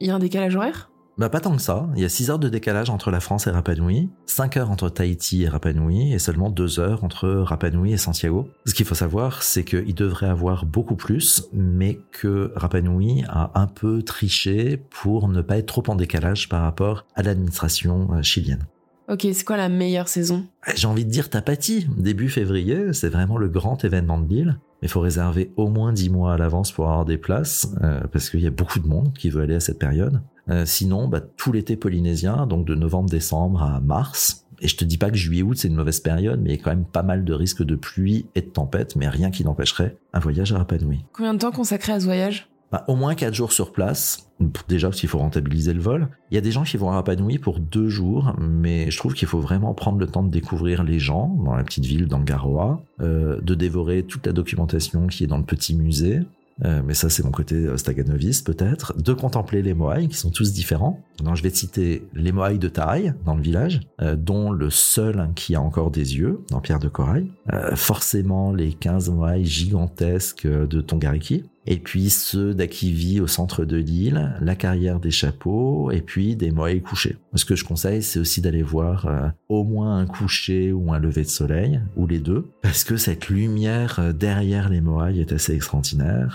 il 0.00 0.06
y 0.06 0.10
a 0.10 0.14
un 0.14 0.18
décalage 0.18 0.56
horaire? 0.56 0.90
Bah 1.18 1.30
pas 1.30 1.40
tant 1.40 1.56
que 1.56 1.62
ça, 1.62 1.88
il 1.96 2.02
y 2.02 2.04
a 2.04 2.10
6 2.10 2.28
heures 2.28 2.38
de 2.38 2.50
décalage 2.50 2.90
entre 2.90 3.10
la 3.10 3.20
France 3.20 3.46
et 3.46 3.50
Rapa 3.50 3.74
Nui, 3.74 4.10
5 4.26 4.58
heures 4.58 4.70
entre 4.70 4.90
Tahiti 4.90 5.44
et 5.44 5.48
Rapa 5.48 5.72
Nui, 5.72 6.12
et 6.12 6.18
seulement 6.18 6.50
2 6.50 6.78
heures 6.78 7.04
entre 7.04 7.30
Rapa 7.30 7.70
Nui 7.70 7.94
et 7.94 7.96
Santiago. 7.96 8.50
Ce 8.66 8.74
qu'il 8.74 8.84
faut 8.84 8.94
savoir, 8.94 9.42
c'est 9.42 9.64
qu'il 9.64 9.94
devrait 9.94 10.28
avoir 10.28 10.66
beaucoup 10.66 10.96
plus, 10.96 11.48
mais 11.54 12.00
que 12.12 12.52
Rapa 12.54 12.82
Nui 12.82 13.24
a 13.28 13.50
un 13.54 13.66
peu 13.66 14.02
triché 14.02 14.76
pour 14.76 15.28
ne 15.28 15.40
pas 15.40 15.56
être 15.56 15.66
trop 15.66 15.84
en 15.88 15.94
décalage 15.94 16.50
par 16.50 16.60
rapport 16.60 17.06
à 17.14 17.22
l'administration 17.22 18.22
chilienne. 18.22 18.66
Ok, 19.08 19.26
c'est 19.32 19.44
quoi 19.44 19.56
la 19.56 19.68
meilleure 19.70 20.08
saison? 20.08 20.44
J'ai 20.74 20.88
envie 20.88 21.06
de 21.06 21.10
dire 21.10 21.30
Tapati. 21.30 21.86
Début 21.96 22.28
février, 22.28 22.92
c'est 22.92 23.08
vraiment 23.08 23.38
le 23.38 23.48
grand 23.48 23.84
événement 23.84 24.18
de 24.18 24.28
l'île. 24.28 24.58
Mais 24.82 24.88
il 24.88 24.90
faut 24.90 25.00
réserver 25.00 25.52
au 25.56 25.68
moins 25.68 25.92
10 25.92 26.10
mois 26.10 26.34
à 26.34 26.38
l'avance 26.38 26.72
pour 26.72 26.86
avoir 26.86 27.04
des 27.04 27.18
places, 27.18 27.72
euh, 27.82 28.00
parce 28.12 28.30
qu'il 28.30 28.40
y 28.40 28.46
a 28.46 28.50
beaucoup 28.50 28.78
de 28.78 28.86
monde 28.86 29.12
qui 29.16 29.30
veut 29.30 29.42
aller 29.42 29.54
à 29.54 29.60
cette 29.60 29.78
période. 29.78 30.22
Euh, 30.48 30.64
sinon, 30.64 31.08
bah, 31.08 31.20
tout 31.20 31.52
l'été 31.52 31.76
polynésien, 31.76 32.46
donc 32.46 32.66
de 32.66 32.74
novembre-décembre 32.74 33.62
à 33.62 33.80
mars. 33.80 34.46
Et 34.60 34.68
je 34.68 34.76
te 34.76 34.84
dis 34.84 34.96
pas 34.96 35.10
que 35.10 35.16
juillet-août 35.16 35.56
c'est 35.58 35.68
une 35.68 35.74
mauvaise 35.74 36.00
période, 36.00 36.40
mais 36.40 36.50
il 36.50 36.56
y 36.56 36.60
a 36.60 36.62
quand 36.62 36.70
même 36.70 36.86
pas 36.86 37.02
mal 37.02 37.24
de 37.24 37.32
risques 37.34 37.62
de 37.62 37.76
pluie 37.76 38.26
et 38.34 38.40
de 38.40 38.46
tempête, 38.46 38.96
mais 38.96 39.08
rien 39.08 39.30
qui 39.30 39.44
n'empêcherait 39.44 39.98
un 40.12 40.18
voyage 40.18 40.52
à 40.52 40.58
Rapa 40.58 40.78
Nui. 40.78 41.04
Combien 41.12 41.34
de 41.34 41.38
temps 41.38 41.52
consacré 41.52 41.92
à 41.92 42.00
ce 42.00 42.06
voyage? 42.06 42.48
Bah, 42.72 42.84
au 42.88 42.96
moins 42.96 43.14
4 43.14 43.34
jours 43.34 43.52
sur 43.52 43.72
place. 43.72 44.30
Déjà 44.68 44.88
parce 44.88 45.00
qu'il 45.00 45.08
faut 45.08 45.18
rentabiliser 45.18 45.72
le 45.72 45.80
vol. 45.80 46.08
Il 46.30 46.34
y 46.34 46.38
a 46.38 46.42
des 46.42 46.50
gens 46.50 46.64
qui 46.64 46.76
vont 46.76 46.90
à 46.90 47.02
pour 47.40 47.60
2 47.60 47.88
jours, 47.88 48.34
mais 48.38 48.90
je 48.90 48.98
trouve 48.98 49.14
qu'il 49.14 49.28
faut 49.28 49.40
vraiment 49.40 49.72
prendre 49.72 49.98
le 49.98 50.06
temps 50.06 50.22
de 50.22 50.30
découvrir 50.30 50.84
les 50.84 50.98
gens 50.98 51.28
dans 51.44 51.54
la 51.54 51.64
petite 51.64 51.86
ville 51.86 52.06
d'Angaroa, 52.06 52.82
euh, 53.00 53.40
de 53.40 53.54
dévorer 53.54 54.02
toute 54.02 54.26
la 54.26 54.32
documentation 54.32 55.06
qui 55.06 55.24
est 55.24 55.26
dans 55.26 55.38
le 55.38 55.44
petit 55.44 55.74
musée, 55.74 56.20
euh, 56.64 56.82
mais 56.84 56.92
ça 56.92 57.08
c'est 57.08 57.22
mon 57.22 57.30
côté 57.30 57.54
euh, 57.54 57.76
staganoviste 57.76 58.46
peut-être, 58.46 58.94
de 59.00 59.12
contempler 59.12 59.62
les 59.62 59.72
moaïs 59.72 60.08
qui 60.08 60.16
sont 60.16 60.30
tous 60.30 60.52
différents. 60.52 61.00
Je 61.34 61.42
vais 61.42 61.50
te 61.50 61.56
citer 61.56 62.06
les 62.14 62.32
moaïs 62.32 62.58
de 62.58 62.68
Taï 62.68 63.14
dans 63.24 63.36
le 63.36 63.42
village, 63.42 63.80
dont 64.18 64.50
le 64.50 64.68
seul 64.68 65.30
qui 65.34 65.54
a 65.54 65.62
encore 65.62 65.90
des 65.90 66.18
yeux 66.18 66.40
en 66.52 66.60
pierre 66.60 66.78
de 66.78 66.88
corail. 66.88 67.30
forcément 67.74 68.52
les 68.52 68.74
15 68.74 69.10
moaïs 69.10 69.48
gigantesques 69.48 70.46
de 70.46 70.80
Tongariki. 70.82 71.44
Et 71.66 71.78
puis 71.78 72.10
ceux 72.10 72.54
d'Akivi 72.54 73.20
au 73.20 73.26
centre 73.26 73.64
de 73.64 73.76
l'île, 73.76 74.34
la 74.40 74.54
carrière 74.54 75.00
des 75.00 75.10
chapeaux, 75.10 75.90
et 75.90 76.00
puis 76.00 76.36
des 76.36 76.50
moaïs 76.50 76.82
couchés. 76.82 77.16
Ce 77.34 77.44
que 77.44 77.56
je 77.56 77.64
conseille, 77.64 78.02
c'est 78.02 78.18
aussi 78.18 78.40
d'aller 78.40 78.62
voir 78.62 79.34
au 79.48 79.64
moins 79.64 79.98
un 79.98 80.06
coucher 80.06 80.72
ou 80.72 80.92
un 80.92 80.98
lever 80.98 81.22
de 81.22 81.28
soleil, 81.28 81.80
ou 81.96 82.06
les 82.06 82.18
deux, 82.18 82.46
parce 82.62 82.84
que 82.84 82.96
cette 82.96 83.28
lumière 83.28 84.14
derrière 84.14 84.68
les 84.68 84.80
moaïs 84.80 85.18
est 85.18 85.32
assez 85.32 85.54
extraordinaire 85.54 85.76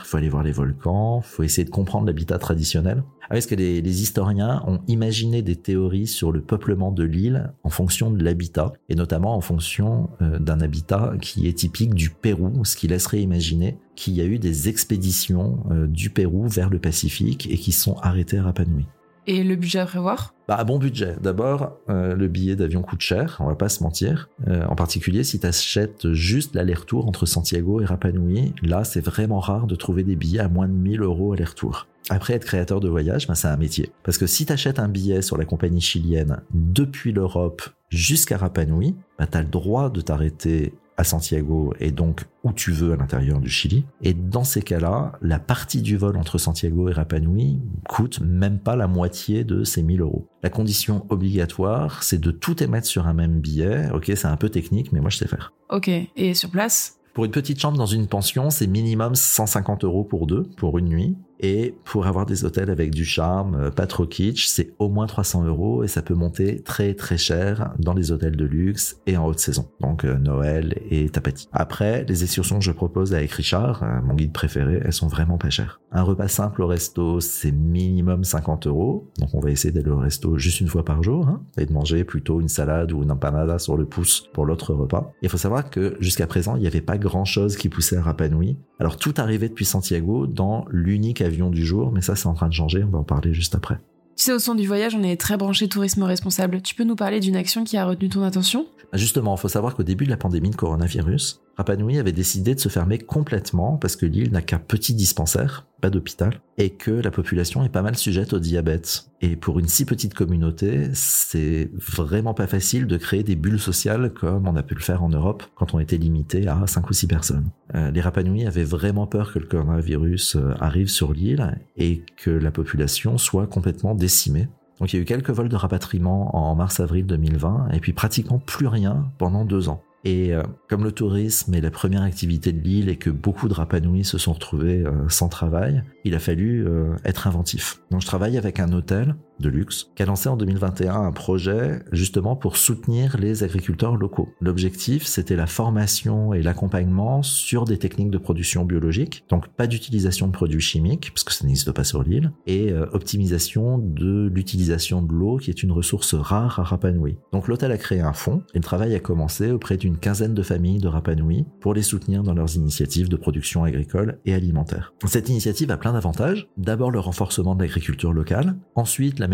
faut 0.06 0.18
aller 0.18 0.30
voir 0.30 0.44
les 0.44 0.52
volcans, 0.52 1.22
faut 1.22 1.44
essayer 1.44 1.66
de 1.66 1.70
comprendre 1.70 2.06
l'habitat 2.06 2.38
traditionnel. 2.38 3.04
Ah 3.30 3.38
Est-ce 3.38 3.48
que 3.48 3.56
les, 3.56 3.82
les, 3.82 4.02
historiens 4.02 4.62
ont 4.68 4.82
imaginé 4.88 5.42
des 5.42 5.56
théories 5.56 6.08
sur 6.08 6.32
le 6.32 6.42
peuplement 6.42 6.92
de 6.92 7.04
l'île 7.04 7.54
en 7.64 7.70
fonction 7.70 8.12
de 8.12 8.24
l'habitat, 8.24 8.74
et 8.90 8.96
notamment 8.96 9.36
en 9.36 9.42
fonction 9.42 10.10
euh, 10.22 10.40
d'un 10.40 10.60
habitat 10.60 11.14
qui 11.22 11.48
est 11.48 11.54
typique 11.54 11.94
du 11.94 12.10
Pérou, 12.10 12.66
ce 12.66 12.76
qui 12.76 12.88
laisserait 12.88 13.22
imaginer 13.22 13.78
qu'il 14.02 14.16
y 14.16 14.22
a 14.22 14.26
eu 14.26 14.40
des 14.40 14.68
expéditions 14.68 15.60
euh, 15.70 15.86
du 15.86 16.10
Pérou 16.10 16.48
vers 16.48 16.72
le 16.72 16.80
Pacifique 16.80 17.48
et 17.52 17.58
qui 17.58 17.72
sont 17.72 17.98
arrêtées 18.02 18.40
à 18.40 18.44
Rapa 18.44 18.66
Nui. 18.66 18.88
Et 19.28 19.44
le 19.44 19.56
budget 19.56 19.78
à 19.78 19.86
prévoir? 19.86 20.34
Bah, 20.48 20.64
bon 20.64 20.80
budget. 20.80 21.18
D'abord, 21.22 21.78
euh, 21.88 22.16
le 22.16 22.28
billet 22.28 22.56
d'avion 22.56 22.82
coûte 22.82 23.02
cher, 23.02 23.38
on 23.40 23.46
va 23.46 23.54
pas 23.54 23.70
se 23.70 23.84
mentir. 23.84 24.30
Euh, 24.48 24.66
en 24.66 24.74
particulier, 24.74 25.24
si 25.24 25.40
tu 25.40 25.46
achètes 25.46 26.12
juste 26.14 26.56
l'aller-retour 26.56 27.08
entre 27.08 27.28
Santiago 27.28 27.80
et 27.80 27.86
Rapa 27.86 28.12
Nui, 28.12 28.56
là, 28.64 28.84
c'est 28.84 29.06
vraiment 29.06 29.40
rare 29.40 29.68
de 29.68 29.76
trouver 29.76 30.04
des 30.04 30.16
billets 30.16 30.40
à 30.40 30.48
moins 30.48 30.68
de 30.68 30.74
1000 30.74 31.02
euros 31.02 31.34
aller-retour. 31.34 31.86
Après, 32.10 32.34
être 32.34 32.46
créateur 32.46 32.80
de 32.80 32.90
voyage, 32.90 33.28
bah, 33.28 33.36
c'est 33.36 33.50
un 33.50 33.58
métier. 33.58 33.92
Parce 34.02 34.18
que 34.18 34.26
si 34.26 34.48
tu 34.48 34.52
achètes 34.52 34.80
un 34.80 34.88
billet 34.88 35.22
sur 35.22 35.38
la 35.38 35.46
compagnie 35.46 35.80
chilienne 35.80 36.42
depuis 36.56 37.12
l'Europe 37.12 37.62
jusqu'à 37.90 38.38
Rapa 38.38 38.66
Nui, 38.66 38.96
bah, 39.20 39.28
tu 39.28 39.38
as 39.38 39.44
le 39.44 39.48
droit 39.48 39.92
de 39.92 40.02
t'arrêter 40.02 40.74
à 41.02 41.04
Santiago 41.04 41.74
et 41.80 41.92
donc 41.92 42.26
où 42.44 42.54
tu 42.54 42.72
veux 42.72 42.94
à 42.94 42.96
l'intérieur 42.96 43.40
du 43.40 43.50
Chili. 43.50 43.86
Et 44.02 44.14
dans 44.14 44.44
ces 44.44 44.62
cas-là, 44.62 45.14
la 45.22 45.40
partie 45.40 45.82
du 45.82 45.98
vol 45.98 46.16
entre 46.16 46.38
Santiago 46.38 46.90
et 46.90 46.94
Rapa 46.94 47.20
Nui 47.20 47.60
coûte 47.90 48.22
même 48.22 48.60
pas 48.60 48.76
la 48.76 48.88
moitié 48.88 49.44
de 49.44 49.64
ces 49.64 49.82
1000 49.82 50.02
euros. 50.02 50.28
La 50.44 50.50
condition 50.50 51.06
obligatoire, 51.10 52.04
c'est 52.04 52.22
de 52.22 52.32
tout 52.32 52.64
émettre 52.64 52.88
sur 52.88 53.08
un 53.08 53.14
même 53.14 53.42
billet. 53.42 53.90
Ok, 53.94 54.12
c'est 54.16 54.28
un 54.28 54.38
peu 54.38 54.50
technique, 54.50 54.92
mais 54.92 55.02
moi 55.02 55.10
je 55.10 55.18
sais 55.18 55.28
faire. 55.28 55.54
Ok, 55.70 55.90
et 55.90 56.34
sur 56.34 56.52
place? 56.52 57.00
Pour 57.14 57.26
une 57.26 57.32
petite 57.32 57.60
chambre 57.60 57.78
dans 57.78 57.86
une 57.86 58.08
pension, 58.08 58.50
c'est 58.50 58.68
minimum 58.68 59.16
150 59.16 59.84
euros 59.84 60.06
pour 60.06 60.28
deux, 60.28 60.44
pour 60.56 60.78
une 60.78 60.88
nuit. 60.88 61.18
Et 61.42 61.76
pour 61.86 62.06
avoir 62.06 62.26
des 62.28 62.46
hôtels 62.46 62.70
avec 62.70 62.92
du 62.92 63.04
charme, 63.04 63.56
euh, 63.56 63.72
pas 63.72 63.88
trop 63.88 64.06
kitsch, 64.06 64.46
c'est 64.48 64.74
au 64.78 64.90
moins 64.90 65.08
300 65.08 65.46
euros 65.46 65.84
et 65.84 65.88
ça 65.88 66.04
peut 66.04 66.14
monter 66.14 66.62
très 66.62 66.94
très 66.94 67.18
cher 67.18 67.74
dans 67.80 67.94
les 67.94 68.12
hôtels 68.12 68.36
de 68.36 68.46
luxe 68.46 69.02
et 69.08 69.18
en 69.18 69.26
haute 69.26 69.40
saison. 69.40 69.68
Donc 69.80 70.06
euh, 70.06 70.18
Noël 70.18 70.76
et 70.90 71.10
Tapati. 71.10 71.50
Après, 71.52 72.06
les 72.06 72.24
excursions 72.24 72.60
que 72.60 72.64
je 72.64 72.72
propose 72.72 73.16
avec 73.16 73.32
Richard, 73.32 73.82
euh, 73.84 74.02
mon 74.04 74.14
guide 74.14 74.34
préféré, 74.34 74.82
elles 74.86 74.94
sont 74.94 75.08
vraiment 75.08 75.40
pas 75.40 75.50
chères. 75.50 75.82
Un 75.92 76.04
repas 76.04 76.28
simple 76.28 76.62
au 76.62 76.68
resto, 76.68 77.20
c'est 77.20 77.52
minimum 77.52 78.24
50 78.24 78.68
euros. 78.68 79.10
Donc 79.20 79.34
on 79.34 79.40
va 79.40 79.50
essayer 79.50 79.74
d'aller 79.74 79.90
au 79.90 79.98
resto 79.98 80.38
juste 80.38 80.62
une 80.62 80.68
fois 80.68 80.86
par 80.86 81.02
jour 81.02 81.28
hein, 81.28 81.42
et 81.58 81.66
de 81.66 81.74
manger 81.74 82.04
plutôt 82.04 82.40
une 82.40 82.50
salade 82.50 82.92
ou 82.92 83.02
une 83.02 83.12
empanada 83.12 83.58
sur 83.58 83.78
le 83.78 83.86
pouce 83.86 84.30
pour 84.32 84.46
l'autre 84.46 84.74
repas. 84.74 85.12
Il 85.24 85.30
faut 85.30 85.38
savoir 85.38 85.70
que 85.72 85.98
jusqu'à 86.00 86.28
présent, 86.28 86.56
il 86.56 86.62
n'y 86.62 86.68
avait 86.68 86.82
pas 86.82 87.00
grand 87.00 87.26
chose 87.26 87.58
qui 87.58 87.68
poussait 87.68 87.98
à 87.98 88.04
Rapa 88.04 88.30
Nui. 88.30 88.58
Alors 88.80 88.98
tout 88.98 89.14
arrivait 89.18 89.50
depuis 89.50 89.66
Santiago 89.66 90.28
dans 90.28 90.66
l'unique 90.70 91.22
du 91.32 91.66
jour, 91.66 91.92
mais 91.92 92.02
ça 92.02 92.16
c'est 92.16 92.28
en 92.28 92.34
train 92.34 92.48
de 92.48 92.54
changer, 92.54 92.84
on 92.84 92.90
va 92.90 93.00
en 93.00 93.04
parler 93.04 93.34
juste 93.34 93.56
après. 93.56 93.80
Tu 94.18 94.26
sais, 94.26 94.34
au 94.34 94.40
son 94.40 94.56
du 94.56 94.68
voyage, 94.68 94.94
on 94.94 95.04
est 95.04 95.20
très 95.20 95.38
branché 95.38 95.68
tourisme 95.68 96.04
responsable. 96.04 96.62
Tu 96.62 96.76
peux 96.76 96.84
nous 96.84 96.96
parler 96.96 97.20
d'une 97.20 97.36
action 97.36 97.64
qui 97.64 97.78
a 97.78 97.86
retenu 97.86 98.10
ton 98.10 98.24
attention? 98.24 98.68
Justement, 98.94 99.36
il 99.36 99.40
faut 99.40 99.48
savoir 99.48 99.74
qu'au 99.74 99.84
début 99.84 100.06
de 100.06 100.10
la 100.10 100.18
pandémie 100.18 100.50
de 100.50 100.56
coronavirus, 100.56 101.42
Rapa 101.58 101.76
Nui 101.76 102.00
avait 102.00 102.12
décidé 102.12 102.56
de 102.56 102.60
se 102.60 102.70
fermer 102.70 102.98
complètement 102.98 103.78
parce 103.78 103.96
que 103.96 104.06
l'île 104.06 104.32
n'a 104.32 104.42
qu'un 104.42 104.60
petit 104.60 104.94
dispensaire, 104.94 105.68
pas 105.82 105.90
d'hôpital, 105.90 106.42
et 106.58 106.72
que 106.72 106.92
la 106.92 107.12
population 107.12 107.64
est 107.64 107.70
pas 107.70 107.82
mal 107.82 107.96
sujette 107.96 108.34
au 108.34 108.40
diabète. 108.40 109.08
Et 109.22 109.36
pour 109.36 109.60
une 109.60 109.68
si 109.68 109.86
petite 109.86 110.14
communauté, 110.14 110.90
c'est 110.94 111.70
vraiment 111.74 112.34
pas 112.34 112.48
facile 112.48 112.88
de 112.88 112.98
créer 112.98 113.24
des 113.24 113.36
bulles 113.36 113.60
sociales 113.60 114.14
comme 114.14 114.48
on 114.48 114.56
a 114.56 114.64
pu 114.64 114.76
le 114.76 114.80
faire 114.80 115.04
en 115.04 115.10
Europe 115.10 115.44
quand 115.56 115.74
on 115.74 115.80
était 115.80 115.98
limité 115.98 116.48
à 116.48 116.66
5 116.66 116.90
ou 116.90 116.94
6 116.94 117.08
personnes. 117.08 117.50
Euh, 117.76 117.92
les 117.92 118.02
Rapa 118.02 118.24
Nui 118.24 118.46
avaient 118.46 118.64
vraiment 118.64 119.08
peur 119.08 119.34
que 119.34 119.40
le 119.40 119.46
coronavirus 119.46 120.38
euh, 120.38 120.54
arrive 120.60 120.90
sur 120.90 121.14
l'île 121.14 121.58
et 121.78 122.04
que 122.18 122.32
la 122.32 122.52
population 122.52 123.18
soit 123.18 123.48
complètement 123.48 123.94
décimée. 123.94 124.48
Donc 124.80 124.94
il 124.94 124.96
y 124.96 125.00
a 125.00 125.02
eu 125.04 125.06
quelques 125.06 125.30
vols 125.30 125.50
de 125.50 125.56
rapatriement 125.56 126.36
en 126.36 126.56
mars-avril 126.56 127.06
2020 127.06 127.70
et 127.74 127.80
puis 127.80 127.94
pratiquement 127.94 128.40
plus 128.40 128.66
rien 128.66 129.12
pendant 129.20 129.46
deux 129.46 129.70
ans. 129.70 129.84
Et 130.04 130.34
euh, 130.34 130.42
comme 130.68 130.84
le 130.84 130.92
tourisme 130.92 131.54
est 131.54 131.62
la 131.62 131.70
première 131.70 132.02
activité 132.02 132.52
de 132.52 132.60
l'île 132.60 132.90
et 132.90 132.98
que 132.98 133.10
beaucoup 133.10 133.48
de 133.48 133.54
Rapanouis 133.54 134.04
se 134.04 134.18
sont 134.18 134.34
retrouvés 134.34 134.84
euh, 134.84 135.08
sans 135.10 135.30
travail, 135.30 135.84
il 136.06 136.16
a 136.16 136.20
fallu 136.20 136.66
euh, 136.68 136.96
être 137.06 137.28
inventif. 137.28 137.82
Donc 137.92 138.02
je 138.02 138.08
travaille 138.08 138.38
avec 138.38 138.60
un 138.60 138.72
hôtel 138.74 139.16
de 139.42 139.50
luxe, 139.50 139.92
qui 139.96 140.04
a 140.04 140.06
lancé 140.06 140.30
en 140.30 140.38
2021 140.38 140.94
un 140.94 141.12
projet 141.12 141.82
justement 141.92 142.36
pour 142.36 142.58
soutenir 142.58 143.18
les 143.18 143.44
agriculteurs 143.44 143.98
locaux. 143.98 144.30
L'objectif, 144.40 145.06
c'était 145.06 145.36
la 145.36 145.48
formation 145.48 146.34
et 146.34 146.42
l'accompagnement 146.42 147.24
sur 147.24 147.66
des 147.66 147.78
techniques 147.78 148.12
de 148.12 148.18
production 148.18 148.64
biologique, 148.66 149.26
donc 149.30 149.48
pas 149.50 149.68
d'utilisation 149.68 150.28
de 150.28 150.32
produits 150.32 150.62
chimiques, 150.62 151.12
parce 151.14 151.24
que 151.24 151.34
ça 151.34 151.46
n'existe 151.46 151.72
pas 151.72 151.84
sur 151.84 152.04
l'île, 152.04 152.32
et 152.48 152.72
euh, 152.72 152.86
optimisation 152.94 153.78
de 153.78 154.30
l'utilisation 154.34 155.02
de 155.02 155.12
l'eau, 155.12 155.38
qui 155.38 155.50
est 155.50 155.64
une 155.64 155.72
ressource 155.72 156.14
rare 156.14 156.60
à 156.60 156.64
Rapanui. 156.64 157.18
Donc 157.32 157.48
l'hôtel 157.48 157.72
a 157.72 157.78
créé 157.78 158.02
un 158.02 158.14
fonds, 158.14 158.44
et 158.54 158.58
le 158.58 158.64
travail 158.64 158.96
a 158.96 159.00
commencé 159.00 159.52
auprès 159.52 159.78
d'une 159.78 159.98
quinzaine 159.98 160.34
de 160.34 160.44
familles 160.44 160.80
de 160.80 160.88
Rapanui 160.88 161.46
pour 161.60 161.74
les 161.74 161.82
soutenir 161.82 162.24
dans 162.24 162.34
leurs 162.34 162.56
initiatives 162.56 163.10
de 163.10 163.16
production 163.16 163.64
agricole 163.64 164.20
et 164.26 164.34
alimentaire. 164.34 164.94
Cette 165.06 165.30
initiative 165.30 165.72
a 165.72 165.78
plein 165.78 165.94
d'avantages. 165.94 166.48
D'abord 166.58 166.92
le 166.92 167.00
renforcement 167.00 167.56
de 167.56 167.62
l'agriculture 167.62 168.14
locale, 168.14 168.56
ensuite 168.76 169.20
la 169.20 169.28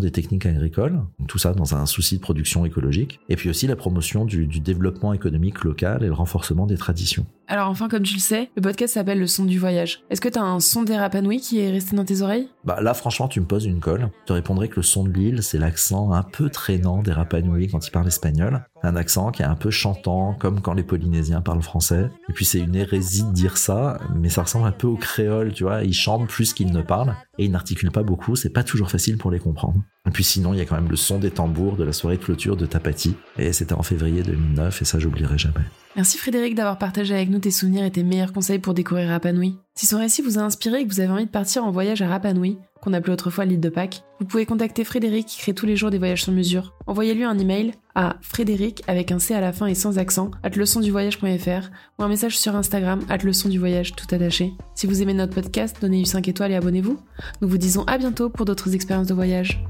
des 0.00 0.10
techniques 0.10 0.46
agricoles, 0.46 1.00
tout 1.28 1.38
ça 1.38 1.52
dans 1.52 1.74
un 1.74 1.86
souci 1.86 2.16
de 2.16 2.20
production 2.20 2.64
écologique, 2.64 3.20
et 3.28 3.36
puis 3.36 3.48
aussi 3.50 3.66
la 3.66 3.76
promotion 3.76 4.24
du 4.24 4.60
développement 4.60 5.12
économique 5.12 5.64
local 5.64 6.02
et 6.02 6.06
le 6.06 6.12
renforcement 6.12 6.66
des 6.66 6.76
traditions. 6.76 7.26
Alors 7.46 7.68
enfin, 7.68 7.88
comme 7.88 8.02
tu 8.02 8.14
le 8.14 8.20
sais, 8.20 8.50
le 8.56 8.62
podcast 8.62 8.94
s'appelle 8.94 9.18
Le 9.18 9.26
son 9.26 9.44
du 9.44 9.58
voyage. 9.58 10.02
Est-ce 10.08 10.20
que 10.20 10.30
t'as 10.30 10.40
un 10.40 10.60
son 10.60 10.82
des 10.82 10.96
Rapanui 10.96 11.40
qui 11.40 11.60
est 11.60 11.70
resté 11.70 11.94
dans 11.94 12.04
tes 12.04 12.22
oreilles? 12.22 12.48
Bah 12.64 12.80
là, 12.80 12.94
franchement, 12.94 13.28
tu 13.28 13.40
me 13.40 13.46
poses 13.46 13.66
une 13.66 13.80
colle. 13.80 14.08
Je 14.22 14.26
te 14.26 14.32
répondrai 14.32 14.68
que 14.68 14.76
le 14.76 14.82
son 14.82 15.04
de 15.04 15.10
l'île, 15.10 15.42
c'est 15.42 15.58
l'accent 15.58 16.12
un 16.12 16.22
peu 16.22 16.48
traînant 16.48 17.02
des 17.02 17.12
Rapanui 17.12 17.68
quand 17.68 17.86
ils 17.86 17.90
parlent 17.90 18.06
espagnol. 18.06 18.64
Un 18.82 18.96
accent 18.96 19.30
qui 19.30 19.42
est 19.42 19.46
un 19.46 19.56
peu 19.56 19.70
chantant, 19.70 20.34
comme 20.34 20.62
quand 20.62 20.72
les 20.72 20.82
Polynésiens 20.82 21.42
parlent 21.42 21.62
français. 21.62 22.08
Et 22.30 22.32
puis 22.32 22.46
c'est 22.46 22.60
une 22.60 22.76
hérésie 22.76 23.24
de 23.24 23.32
dire 23.32 23.58
ça, 23.58 23.98
mais 24.14 24.30
ça 24.30 24.42
ressemble 24.42 24.66
un 24.66 24.72
peu 24.72 24.86
au 24.86 24.96
créole, 24.96 25.52
tu 25.52 25.64
vois. 25.64 25.84
Ils 25.84 25.92
chantent 25.92 26.28
plus 26.28 26.54
qu'ils 26.54 26.72
ne 26.72 26.82
parlent, 26.82 27.14
et 27.38 27.44
ils 27.44 27.50
n'articulent 27.50 27.92
pas 27.92 28.02
beaucoup, 28.02 28.36
c'est 28.36 28.50
pas 28.50 28.64
toujours 28.64 28.90
facile 28.90 29.18
pour 29.18 29.30
les 29.30 29.38
comprendre. 29.38 29.82
Et 30.06 30.10
puis 30.10 30.24
sinon, 30.24 30.52
il 30.52 30.58
y 30.58 30.60
a 30.60 30.66
quand 30.66 30.74
même 30.74 30.90
le 30.90 30.96
son 30.96 31.18
des 31.18 31.30
tambours 31.30 31.76
de 31.76 31.84
la 31.84 31.92
soirée 31.92 32.18
de 32.18 32.22
clôture 32.22 32.56
de 32.56 32.66
Tapati. 32.66 33.16
Et 33.38 33.52
c'était 33.52 33.72
en 33.72 33.82
février 33.82 34.22
2009, 34.22 34.82
et 34.82 34.84
ça, 34.84 34.98
j'oublierai 34.98 35.38
jamais. 35.38 35.64
Merci 35.96 36.18
Frédéric 36.18 36.56
d'avoir 36.56 36.76
partagé 36.76 37.14
avec 37.14 37.30
nous 37.30 37.38
tes 37.38 37.52
souvenirs 37.52 37.84
et 37.84 37.90
tes 37.90 38.02
meilleurs 38.02 38.32
conseils 38.32 38.58
pour 38.58 38.74
découvrir 38.74 39.08
Rapa 39.10 39.32
Nui. 39.32 39.56
Si 39.76 39.86
son 39.86 39.98
récit 39.98 40.22
vous 40.22 40.38
a 40.38 40.42
inspiré 40.42 40.80
et 40.80 40.86
que 40.86 40.92
vous 40.92 40.98
avez 40.98 41.12
envie 41.12 41.26
de 41.26 41.30
partir 41.30 41.64
en 41.64 41.70
voyage 41.70 42.02
à 42.02 42.08
Rapa 42.08 42.32
Nui, 42.32 42.58
qu'on 42.82 42.92
appelait 42.92 43.12
autrefois 43.12 43.44
l'île 43.44 43.60
de 43.60 43.68
Pâques, 43.68 44.02
vous 44.18 44.26
pouvez 44.26 44.44
contacter 44.44 44.82
Frédéric 44.82 45.26
qui 45.26 45.38
crée 45.38 45.54
tous 45.54 45.66
les 45.66 45.76
jours 45.76 45.90
des 45.90 45.98
voyages 45.98 46.24
sur 46.24 46.32
mesure. 46.32 46.74
Envoyez-lui 46.88 47.22
un 47.22 47.38
email 47.38 47.72
à 47.94 48.16
frédéric 48.20 48.82
avec 48.88 49.12
un 49.12 49.20
C 49.20 49.34
à 49.34 49.40
la 49.40 49.52
fin 49.52 49.66
et 49.66 49.76
sans 49.76 49.98
accent 49.98 50.32
at 50.42 50.50
leçonduvoyage.fr 50.50 51.70
ou 51.98 52.02
un 52.02 52.08
message 52.08 52.38
sur 52.38 52.56
Instagram 52.56 53.00
at 53.08 53.18
leçon 53.18 53.48
du 53.48 53.60
voyage 53.60 53.94
tout 53.94 54.12
attaché. 54.12 54.52
Si 54.74 54.88
vous 54.88 55.00
aimez 55.00 55.14
notre 55.14 55.34
podcast, 55.34 55.76
donnez-lui 55.80 56.06
5 56.06 56.26
étoiles 56.26 56.52
et 56.52 56.56
abonnez-vous. 56.56 56.98
Nous 57.40 57.48
vous 57.48 57.58
disons 57.58 57.84
à 57.84 57.98
bientôt 57.98 58.30
pour 58.30 58.46
d'autres 58.46 58.74
expériences 58.74 59.06
de 59.06 59.14
voyage. 59.14 59.64